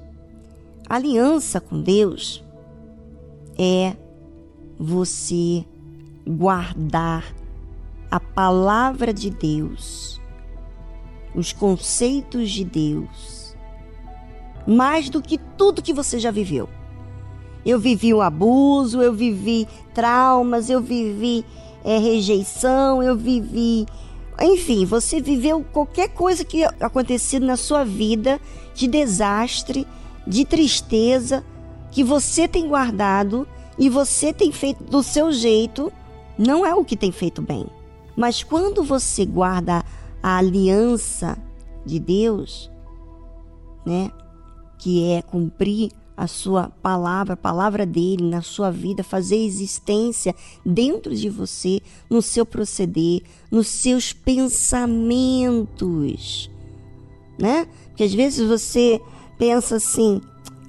[0.88, 2.42] aliança com Deus
[3.56, 3.96] é
[4.76, 5.64] você
[6.26, 7.32] guardar
[8.10, 10.20] a palavra de Deus,
[11.34, 13.56] os conceitos de Deus,
[14.66, 16.68] mais do que tudo que você já viveu.
[17.64, 21.44] Eu vivi o abuso, eu vivi traumas, eu vivi
[21.84, 23.86] é, rejeição, eu vivi.
[24.40, 28.40] Enfim, você viveu qualquer coisa que acontecido na sua vida
[28.74, 29.86] de desastre,
[30.26, 31.44] de tristeza,
[31.90, 33.46] que você tem guardado
[33.78, 35.92] e você tem feito do seu jeito,
[36.36, 37.66] não é o que tem feito bem.
[38.16, 39.84] Mas quando você guarda
[40.22, 41.38] a aliança
[41.84, 42.70] de Deus,
[43.86, 44.10] né,
[44.78, 50.34] que é cumprir a sua palavra, a palavra dele na sua vida, fazer existência
[50.64, 55.68] dentro de você, no seu proceder, nos seus pensamentos,
[57.38, 57.66] né?
[57.88, 59.00] Porque às vezes você
[59.38, 60.20] pensa assim: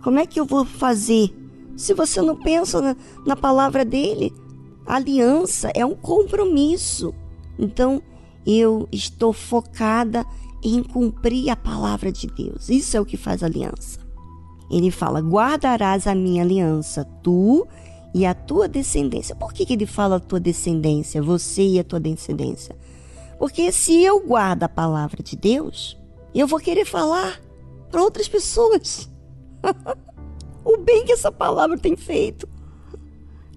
[0.04, 1.34] como é que eu vou fazer?
[1.76, 4.34] Se você não pensa na, na palavra dele,
[4.86, 7.14] aliança é um compromisso.
[7.58, 8.02] Então,
[8.46, 10.26] eu estou focada
[10.64, 12.70] em cumprir a palavra de Deus.
[12.70, 14.05] Isso é o que faz aliança.
[14.70, 17.68] Ele fala: guardarás a minha aliança, tu
[18.14, 19.36] e a tua descendência.
[19.36, 22.76] Por que, que ele fala a tua descendência, você e a tua descendência?
[23.38, 25.98] Porque se eu guardo a palavra de Deus,
[26.34, 27.40] eu vou querer falar
[27.92, 29.10] para outras pessoas
[30.64, 32.48] o bem que essa palavra tem feito.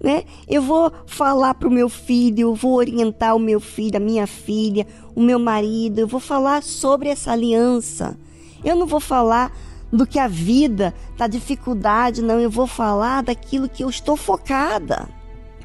[0.01, 0.23] Né?
[0.47, 4.25] Eu vou falar para o meu filho, eu vou orientar o meu filho, a minha
[4.25, 8.17] filha, o meu marido, eu vou falar sobre essa aliança.
[8.63, 9.51] Eu não vou falar
[9.91, 15.09] do que a vida, da dificuldade, não, eu vou falar daquilo que eu estou focada,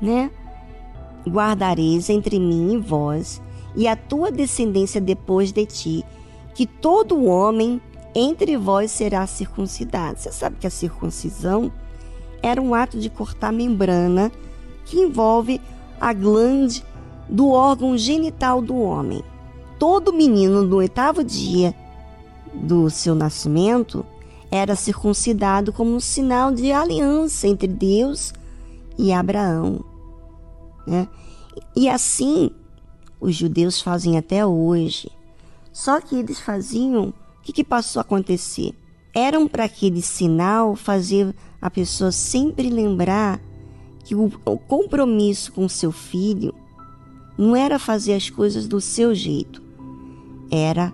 [0.00, 0.30] né?
[1.26, 3.40] Guardareis entre mim e vós
[3.76, 6.04] e a tua descendência depois de ti,
[6.54, 7.80] que todo homem
[8.14, 10.20] entre vós será circuncidado.
[10.20, 11.72] Você sabe que a circuncisão
[12.42, 14.30] era um ato de cortar membrana
[14.84, 15.60] que envolve
[16.00, 16.84] a glande
[17.28, 19.22] do órgão genital do homem.
[19.78, 21.74] Todo menino no oitavo dia
[22.52, 24.04] do seu nascimento
[24.56, 28.32] era circuncidado como um sinal de aliança entre Deus
[28.96, 29.84] e Abraão.
[30.86, 31.08] Né?
[31.74, 32.50] E assim
[33.20, 35.10] os judeus fazem até hoje.
[35.72, 37.12] Só que eles faziam
[37.44, 38.74] que, que passou a acontecer?
[39.14, 43.40] Eram para aquele sinal fazer a pessoa sempre lembrar
[44.02, 46.54] que o, o compromisso com seu filho
[47.36, 49.62] não era fazer as coisas do seu jeito,
[50.50, 50.92] era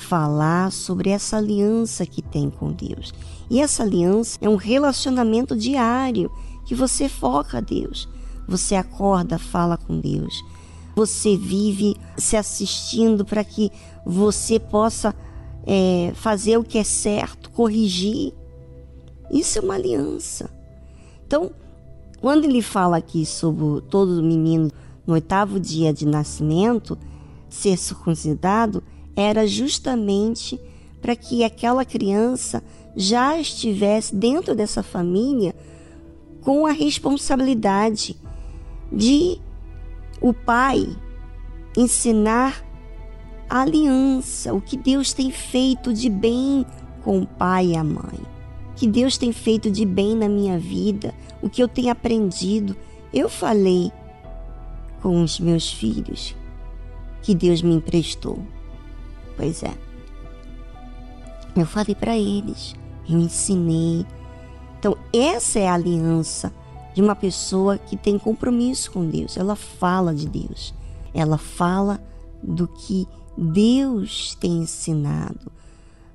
[0.00, 3.12] falar sobre essa aliança que tem com Deus.
[3.48, 6.30] E essa aliança é um relacionamento diário
[6.64, 8.08] que você foca a Deus.
[8.48, 10.34] Você acorda, fala com Deus.
[10.96, 13.70] Você vive se assistindo para que
[14.04, 15.14] você possa
[15.66, 18.32] é, fazer o que é certo, corrigir.
[19.30, 20.50] Isso é uma aliança.
[21.26, 21.52] Então,
[22.20, 24.70] quando ele fala aqui sobre todo menino
[25.06, 26.98] no oitavo dia de nascimento
[27.48, 28.82] ser circuncidado,
[29.20, 30.60] era justamente
[31.00, 32.62] para que aquela criança
[32.96, 35.54] já estivesse dentro dessa família
[36.42, 38.16] com a responsabilidade
[38.92, 39.38] de
[40.20, 40.86] o pai
[41.76, 42.64] ensinar
[43.48, 46.64] a aliança, o que Deus tem feito de bem
[47.02, 48.20] com o pai e a mãe.
[48.76, 52.76] Que Deus tem feito de bem na minha vida, o que eu tenho aprendido.
[53.12, 53.92] Eu falei
[55.02, 56.34] com os meus filhos
[57.22, 58.38] que Deus me emprestou.
[59.40, 59.72] Pois é.
[61.56, 62.74] Eu falei para eles,
[63.08, 64.04] eu ensinei.
[64.78, 66.52] Então, essa é a aliança
[66.94, 69.38] de uma pessoa que tem compromisso com Deus.
[69.38, 70.74] Ela fala de Deus.
[71.14, 71.98] Ela fala
[72.42, 75.50] do que Deus tem ensinado,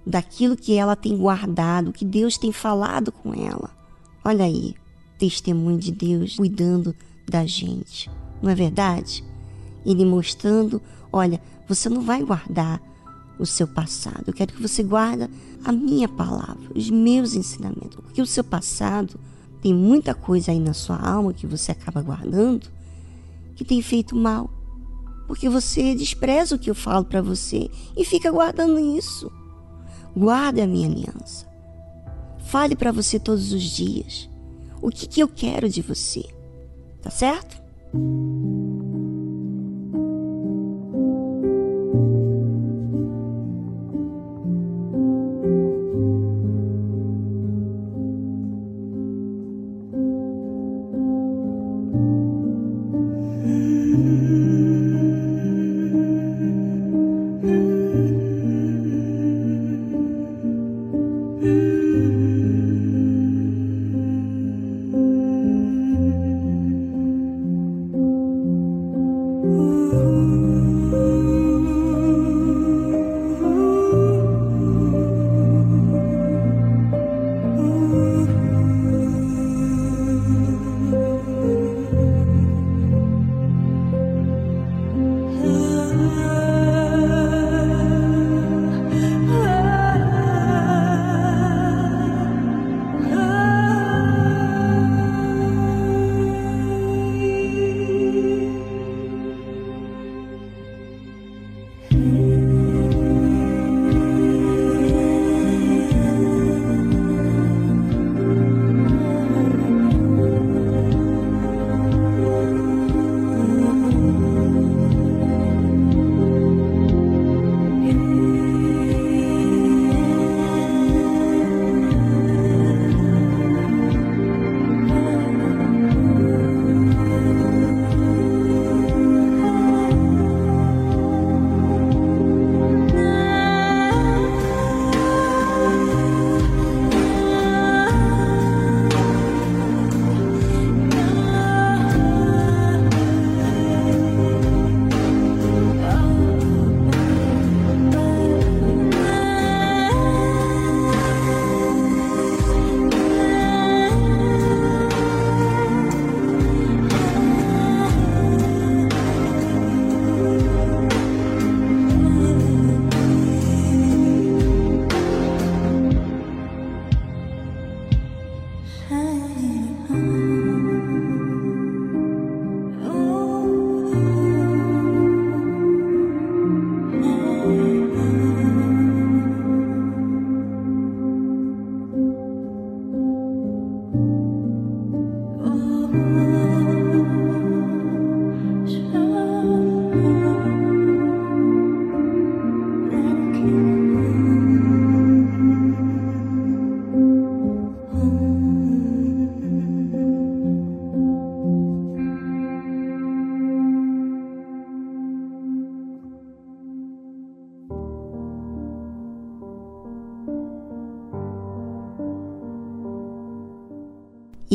[0.05, 3.71] daquilo que ela tem guardado, que Deus tem falado com ela.
[4.23, 4.76] Olha aí,
[5.17, 6.95] testemunho de Deus cuidando
[7.28, 8.07] da gente,
[8.39, 9.23] não é verdade?
[9.84, 10.80] Ele mostrando:
[11.11, 12.80] olha, você não vai guardar
[13.38, 15.30] o seu passado, eu quero que você guarde
[15.64, 19.20] a minha palavra, os meus ensinamentos, porque o seu passado
[19.62, 22.70] tem muita coisa aí na sua alma que você acaba guardando
[23.56, 24.50] que tem feito mal
[25.28, 29.32] porque você despreza o que eu falo para você e fica guardando isso.
[30.16, 31.48] Guarde a minha aliança.
[32.46, 34.30] Fale para você todos os dias
[34.82, 36.24] o que, que eu quero de você.
[37.02, 37.62] Tá certo?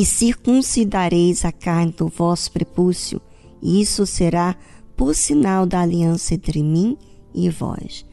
[0.01, 3.21] E circuncidareis a carne do vosso prepúcio,
[3.61, 4.57] e isso será
[4.97, 6.97] por sinal da aliança entre mim
[7.35, 8.07] e vós.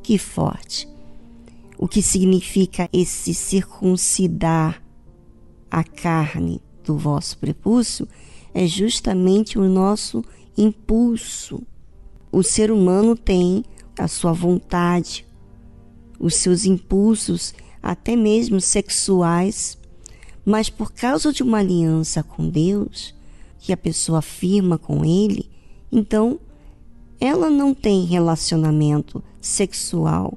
[0.00, 0.88] Que forte!
[1.76, 4.80] O que significa esse circuncidar
[5.68, 8.06] a carne do vosso prepúcio
[8.54, 10.24] é justamente o nosso
[10.56, 11.60] impulso.
[12.30, 13.64] O ser humano tem
[13.98, 15.26] a sua vontade,
[16.16, 17.52] os seus impulsos,
[17.82, 19.76] até mesmo sexuais,
[20.44, 23.14] mas por causa de uma aliança com Deus,
[23.58, 25.50] que a pessoa firma com Ele,
[25.90, 26.38] então
[27.20, 30.36] ela não tem relacionamento sexual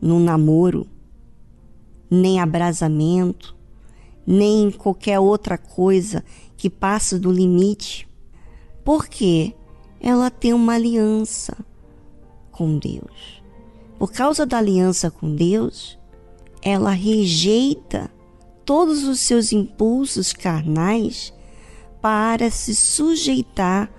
[0.00, 0.86] no namoro,
[2.10, 3.54] nem abrasamento,
[4.26, 6.24] nem qualquer outra coisa
[6.56, 8.08] que passe do limite,
[8.84, 9.54] porque
[10.00, 11.56] ela tem uma aliança
[12.50, 13.42] com Deus.
[13.98, 15.98] Por causa da aliança com Deus,
[16.60, 18.10] ela rejeita
[18.64, 21.32] todos os seus impulsos carnais
[22.00, 23.90] para se sujeitar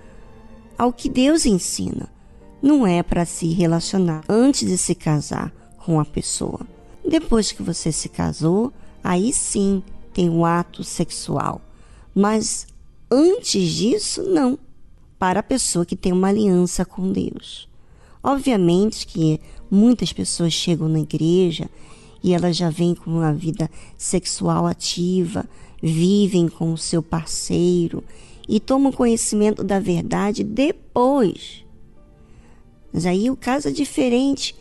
[0.76, 2.08] ao que Deus ensina.
[2.62, 6.60] Não é para se relacionar antes de se casar com a pessoa.
[7.06, 8.72] Depois que você se casou,
[9.02, 9.82] aí sim
[10.12, 11.60] tem o um ato sexual.
[12.14, 12.66] Mas
[13.10, 14.58] antes disso, não.
[15.18, 17.68] Para a pessoa que tem uma aliança com Deus.
[18.22, 21.68] Obviamente que muitas pessoas chegam na igreja
[22.24, 25.44] e elas já vêm com uma vida sexual ativa,
[25.82, 28.02] vivem com o seu parceiro
[28.48, 31.62] e tomam conhecimento da verdade depois.
[32.90, 34.56] Mas aí o caso é diferente.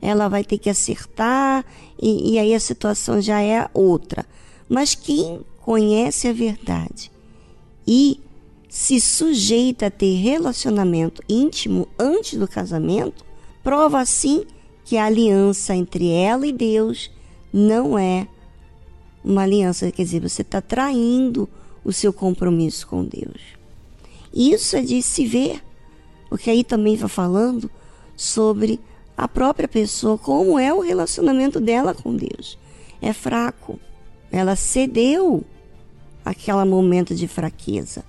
[0.00, 1.66] Ela vai ter que acertar
[2.00, 4.24] e, e aí a situação já é outra.
[4.66, 7.12] Mas quem conhece a verdade
[7.86, 8.18] e
[8.70, 13.22] se sujeita a ter relacionamento íntimo antes do casamento,
[13.62, 14.46] prova assim
[14.92, 17.10] que a aliança entre ela e Deus
[17.50, 18.28] não é
[19.24, 21.48] uma aliança, quer dizer, você está traindo
[21.82, 23.40] o seu compromisso com Deus.
[24.34, 25.62] Isso é de se ver,
[26.28, 27.70] porque aí também vai falando
[28.14, 28.78] sobre
[29.16, 32.58] a própria pessoa, como é o relacionamento dela com Deus.
[33.00, 33.80] É fraco.
[34.30, 35.42] Ela cedeu
[36.22, 38.04] aquele momento de fraqueza.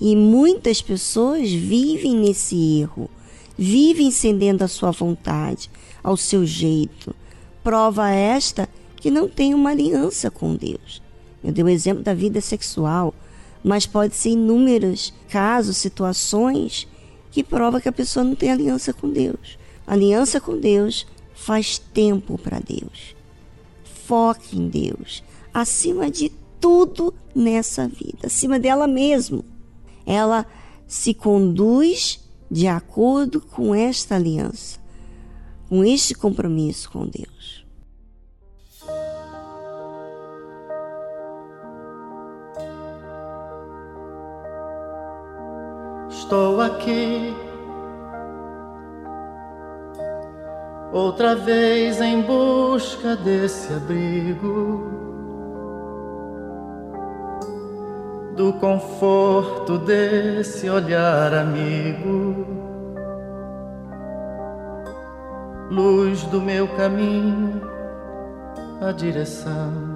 [0.00, 3.10] E muitas pessoas vivem nesse erro,
[3.58, 5.68] vivem cedendo à sua vontade,
[6.04, 7.16] ao seu jeito.
[7.62, 11.02] Prova esta que não tem uma aliança com Deus.
[11.42, 13.14] Eu dei o exemplo da vida sexual,
[13.62, 16.86] mas pode ser inúmeros casos, situações
[17.30, 19.58] que prova que a pessoa não tem aliança com Deus.
[19.86, 23.16] Aliança com Deus faz tempo para Deus.
[24.06, 29.44] Foque em Deus, acima de tudo nessa vida, acima dela mesmo.
[30.06, 30.46] Ela
[30.86, 32.20] se conduz
[32.50, 34.78] de acordo com esta aliança,
[35.74, 37.66] com este compromisso com Deus.
[46.08, 47.34] Estou aqui.
[50.92, 54.92] Outra vez em busca desse abrigo,
[58.36, 62.63] do conforto desse olhar amigo,
[65.70, 67.60] luz do meu caminho,
[68.80, 69.94] a direção.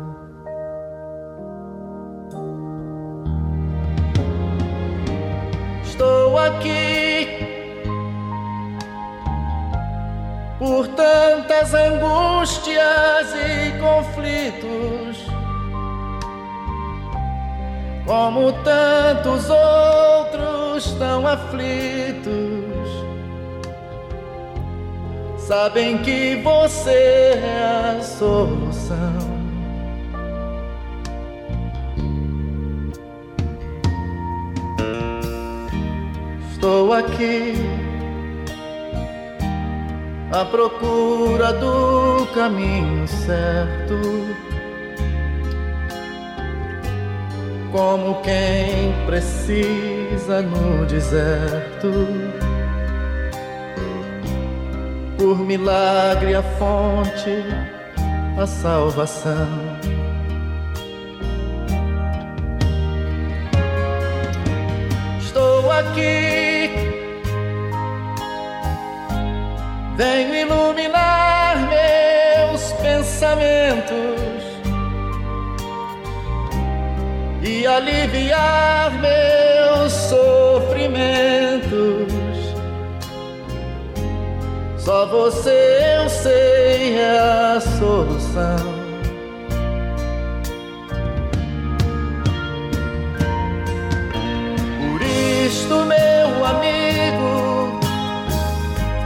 [5.99, 7.27] estou aqui
[10.61, 15.27] por tantas angústias e conflitos,
[18.07, 22.48] como tantos outros tão aflitos.
[25.49, 26.91] Sabem que você
[27.43, 29.17] é a solução.
[36.53, 37.55] Estou aqui
[40.33, 43.97] à procura do caminho certo.
[47.73, 52.38] Como quem precisa no deserto.
[55.19, 57.45] Por milagre a fonte,
[58.41, 59.79] a salvação.
[65.79, 66.71] aqui.
[69.97, 73.97] Venho iluminar meus pensamentos
[77.43, 81.48] e aliviar meus sofrimentos.
[84.89, 88.57] Só você eu sei é a solução.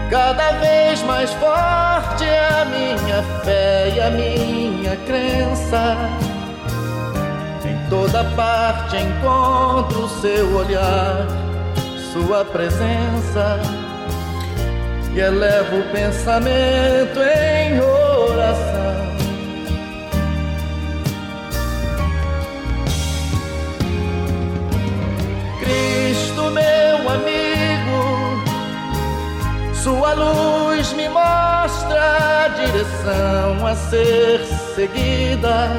[0.09, 5.97] Cada vez mais forte é a minha fé e a minha crença.
[7.65, 11.27] Em toda parte encontro seu olhar,
[12.13, 13.82] sua presença.
[15.15, 19.13] E elevo o pensamento em oração.
[25.61, 27.63] Cristo, meu amigo
[29.83, 34.39] sua luz me mostra a direção a ser
[34.77, 35.71] seguida.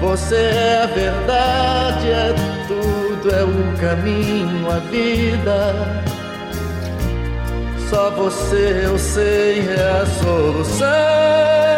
[0.00, 2.34] Você é a verdade, é
[2.66, 5.87] tudo, é o caminho, a vida.
[7.88, 11.77] Só você eu sei é a solução.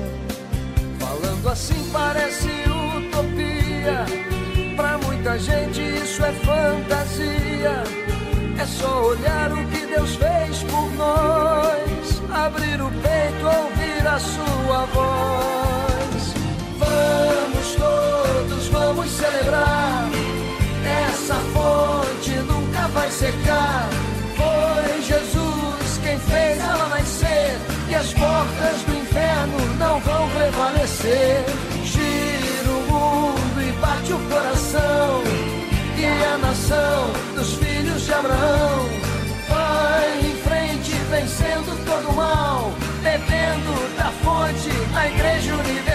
[2.13, 2.49] Parece
[2.97, 4.05] utopia,
[4.75, 7.83] pra muita gente isso é fantasia.
[8.59, 16.33] É só olhar o que Deus fez por nós, abrir o peito sua voz.
[16.79, 20.09] Vamos todos, vamos celebrar.
[21.07, 23.87] Essa fonte nunca vai secar.
[24.35, 27.57] Foi Jesus quem fez ela nascer.
[27.89, 31.70] E as portas do inferno não vão prevalecer.
[36.41, 38.89] Nação dos filhos de Abraão
[39.47, 42.73] vai em frente, vencendo todo mal
[43.03, 45.90] bebendo da fonte na Igreja Universal.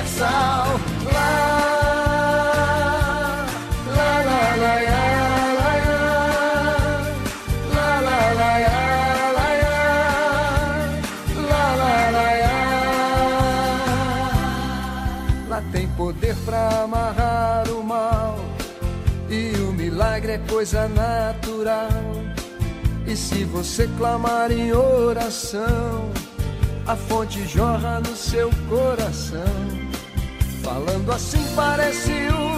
[20.56, 21.90] Coisa natural.
[23.06, 26.10] E se você clamar em oração,
[26.86, 29.54] a fonte jorra no seu coração.
[30.62, 32.10] Falando assim parece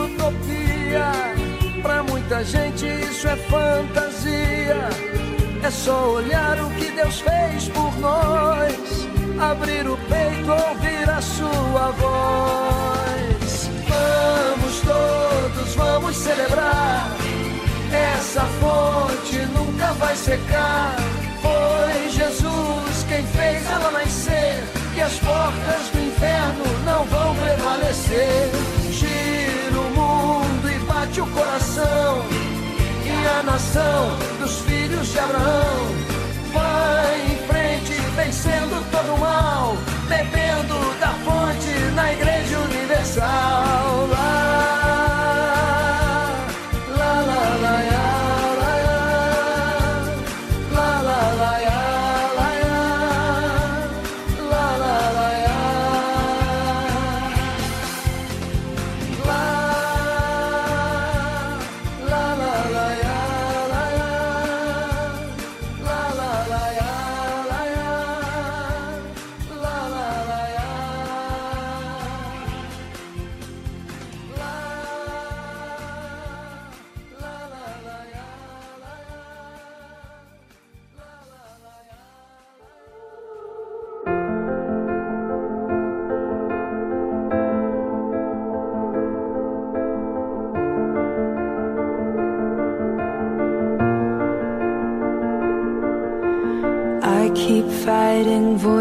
[0.04, 1.10] utopia.
[1.82, 4.90] Pra muita gente isso é fantasia.
[5.64, 9.08] É só olhar o que Deus fez por nós.
[9.40, 13.68] Abrir o peito, ouvir a sua voz.
[13.88, 17.27] Vamos todos, vamos celebrar.
[18.18, 20.96] Essa fonte nunca vai secar.
[21.40, 24.64] Foi Jesus quem fez ela nascer.
[24.92, 28.50] Que as portas do inferno não vão prevalecer.
[28.90, 32.24] Gira o mundo e bate o coração.
[33.04, 35.86] E a nação dos filhos de Abraão
[36.52, 39.76] vai em frente, vencendo todo o mal.
[40.08, 44.07] Bebendo da fonte na Igreja Universal.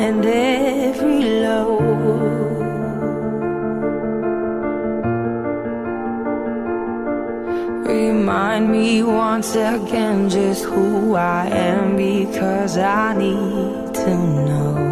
[0.00, 1.78] and every low?
[7.84, 14.89] Remind me once again just who I am because I need to know.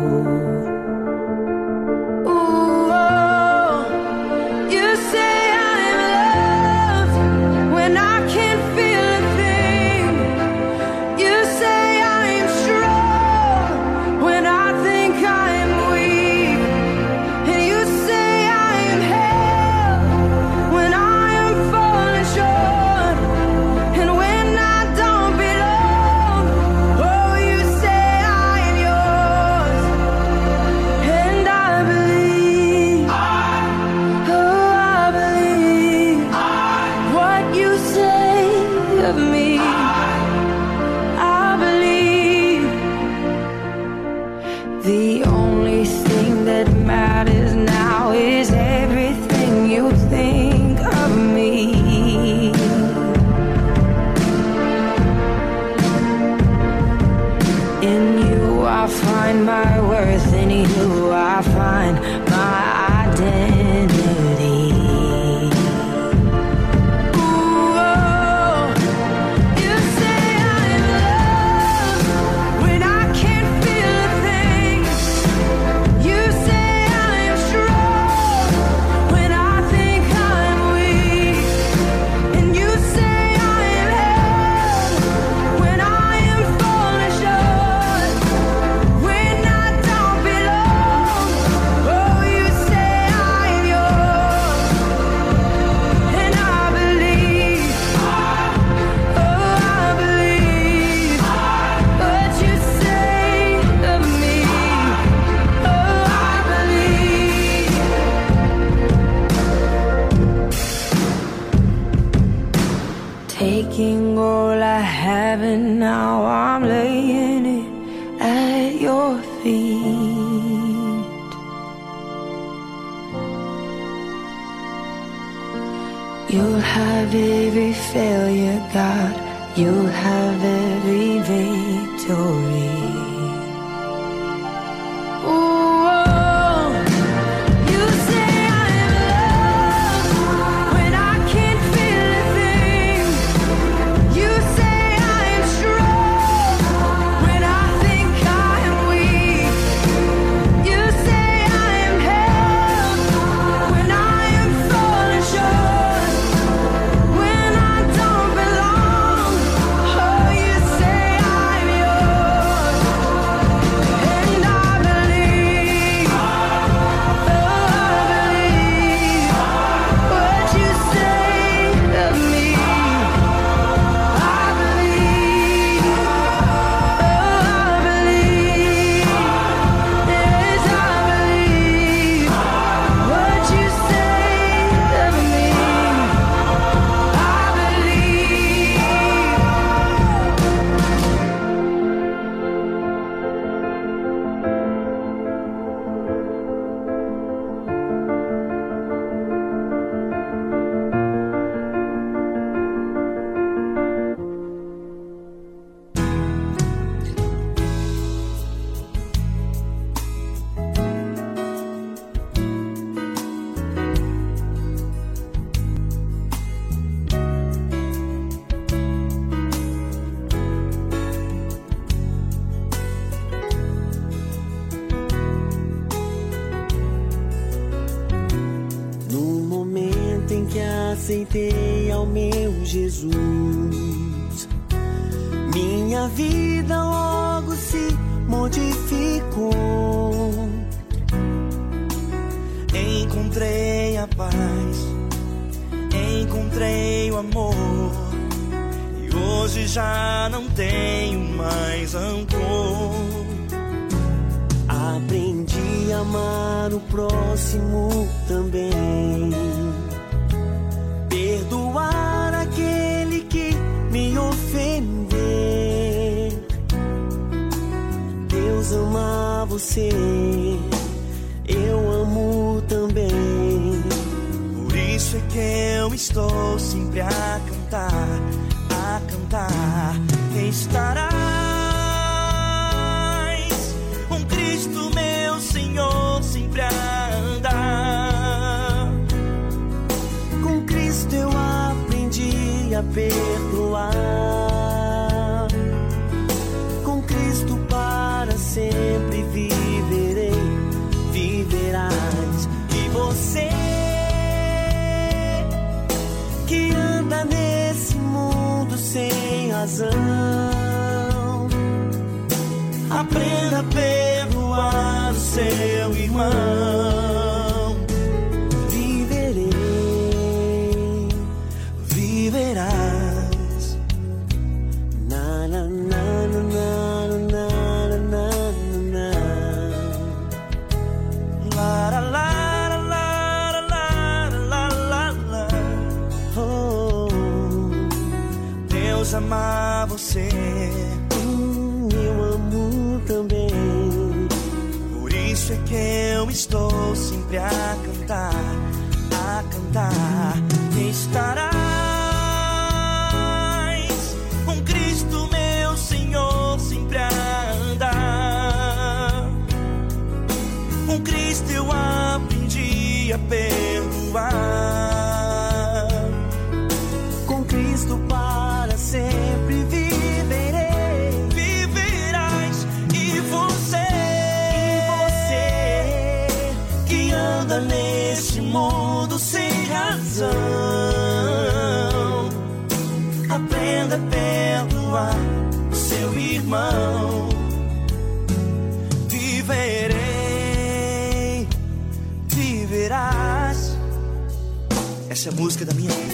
[395.32, 396.07] música é da minha vida.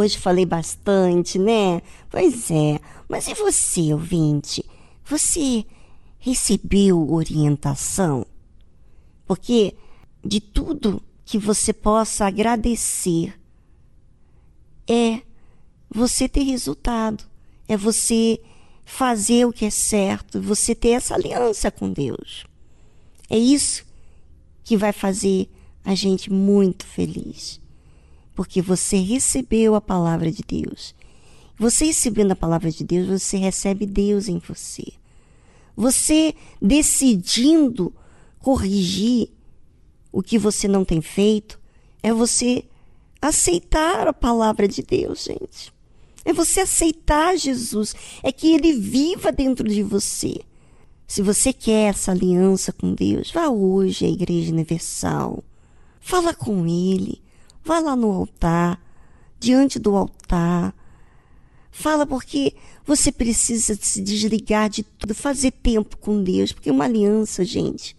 [0.00, 1.82] Hoje, falei bastante, né?
[2.10, 2.80] Pois é.
[3.08, 4.64] Mas e você, ouvinte?
[5.04, 5.64] Você
[6.18, 8.26] recebeu orientação?
[9.26, 9.74] Porque
[10.24, 13.38] de tudo que você possa agradecer
[14.88, 15.22] é
[15.88, 17.24] você ter resultado,
[17.68, 18.40] é você
[18.84, 22.44] fazer o que é certo, você ter essa aliança com Deus.
[23.28, 23.84] É isso
[24.64, 25.48] que vai fazer
[25.84, 27.60] a gente muito feliz.
[28.40, 30.94] Porque você recebeu a palavra de Deus.
[31.58, 34.94] Você recebendo a palavra de Deus, você recebe Deus em você.
[35.76, 37.92] Você decidindo
[38.38, 39.28] corrigir
[40.10, 41.60] o que você não tem feito,
[42.02, 42.64] é você
[43.20, 45.70] aceitar a palavra de Deus, gente.
[46.24, 50.40] É você aceitar Jesus, é que ele viva dentro de você.
[51.06, 55.44] Se você quer essa aliança com Deus, vá hoje à Igreja Universal.
[56.00, 57.19] Fala com ele.
[57.64, 58.80] Vá lá no altar,
[59.38, 60.74] diante do altar.
[61.70, 62.54] Fala porque
[62.84, 67.96] você precisa se desligar de tudo, fazer tempo com Deus, porque uma aliança, gente,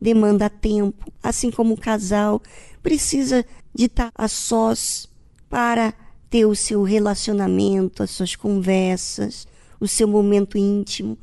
[0.00, 2.42] demanda tempo, assim como um casal
[2.82, 5.08] precisa de estar a sós
[5.48, 5.92] para
[6.30, 9.46] ter o seu relacionamento, as suas conversas,
[9.78, 11.18] o seu momento íntimo.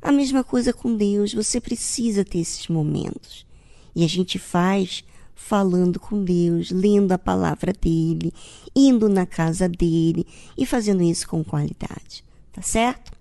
[0.00, 3.46] A mesma coisa com Deus, você precisa ter esses momentos.
[3.94, 5.04] E a gente faz
[5.38, 8.34] falando com Deus, lendo a palavra dele,
[8.74, 10.26] indo na casa dele
[10.58, 12.24] e fazendo isso com qualidade.
[12.52, 13.12] Tá certo?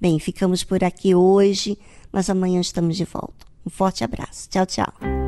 [0.00, 1.78] Bem, ficamos por aqui hoje,
[2.10, 3.46] mas amanhã estamos de volta.
[3.66, 4.48] Um forte abraço.
[4.48, 5.27] Tchau, tchau.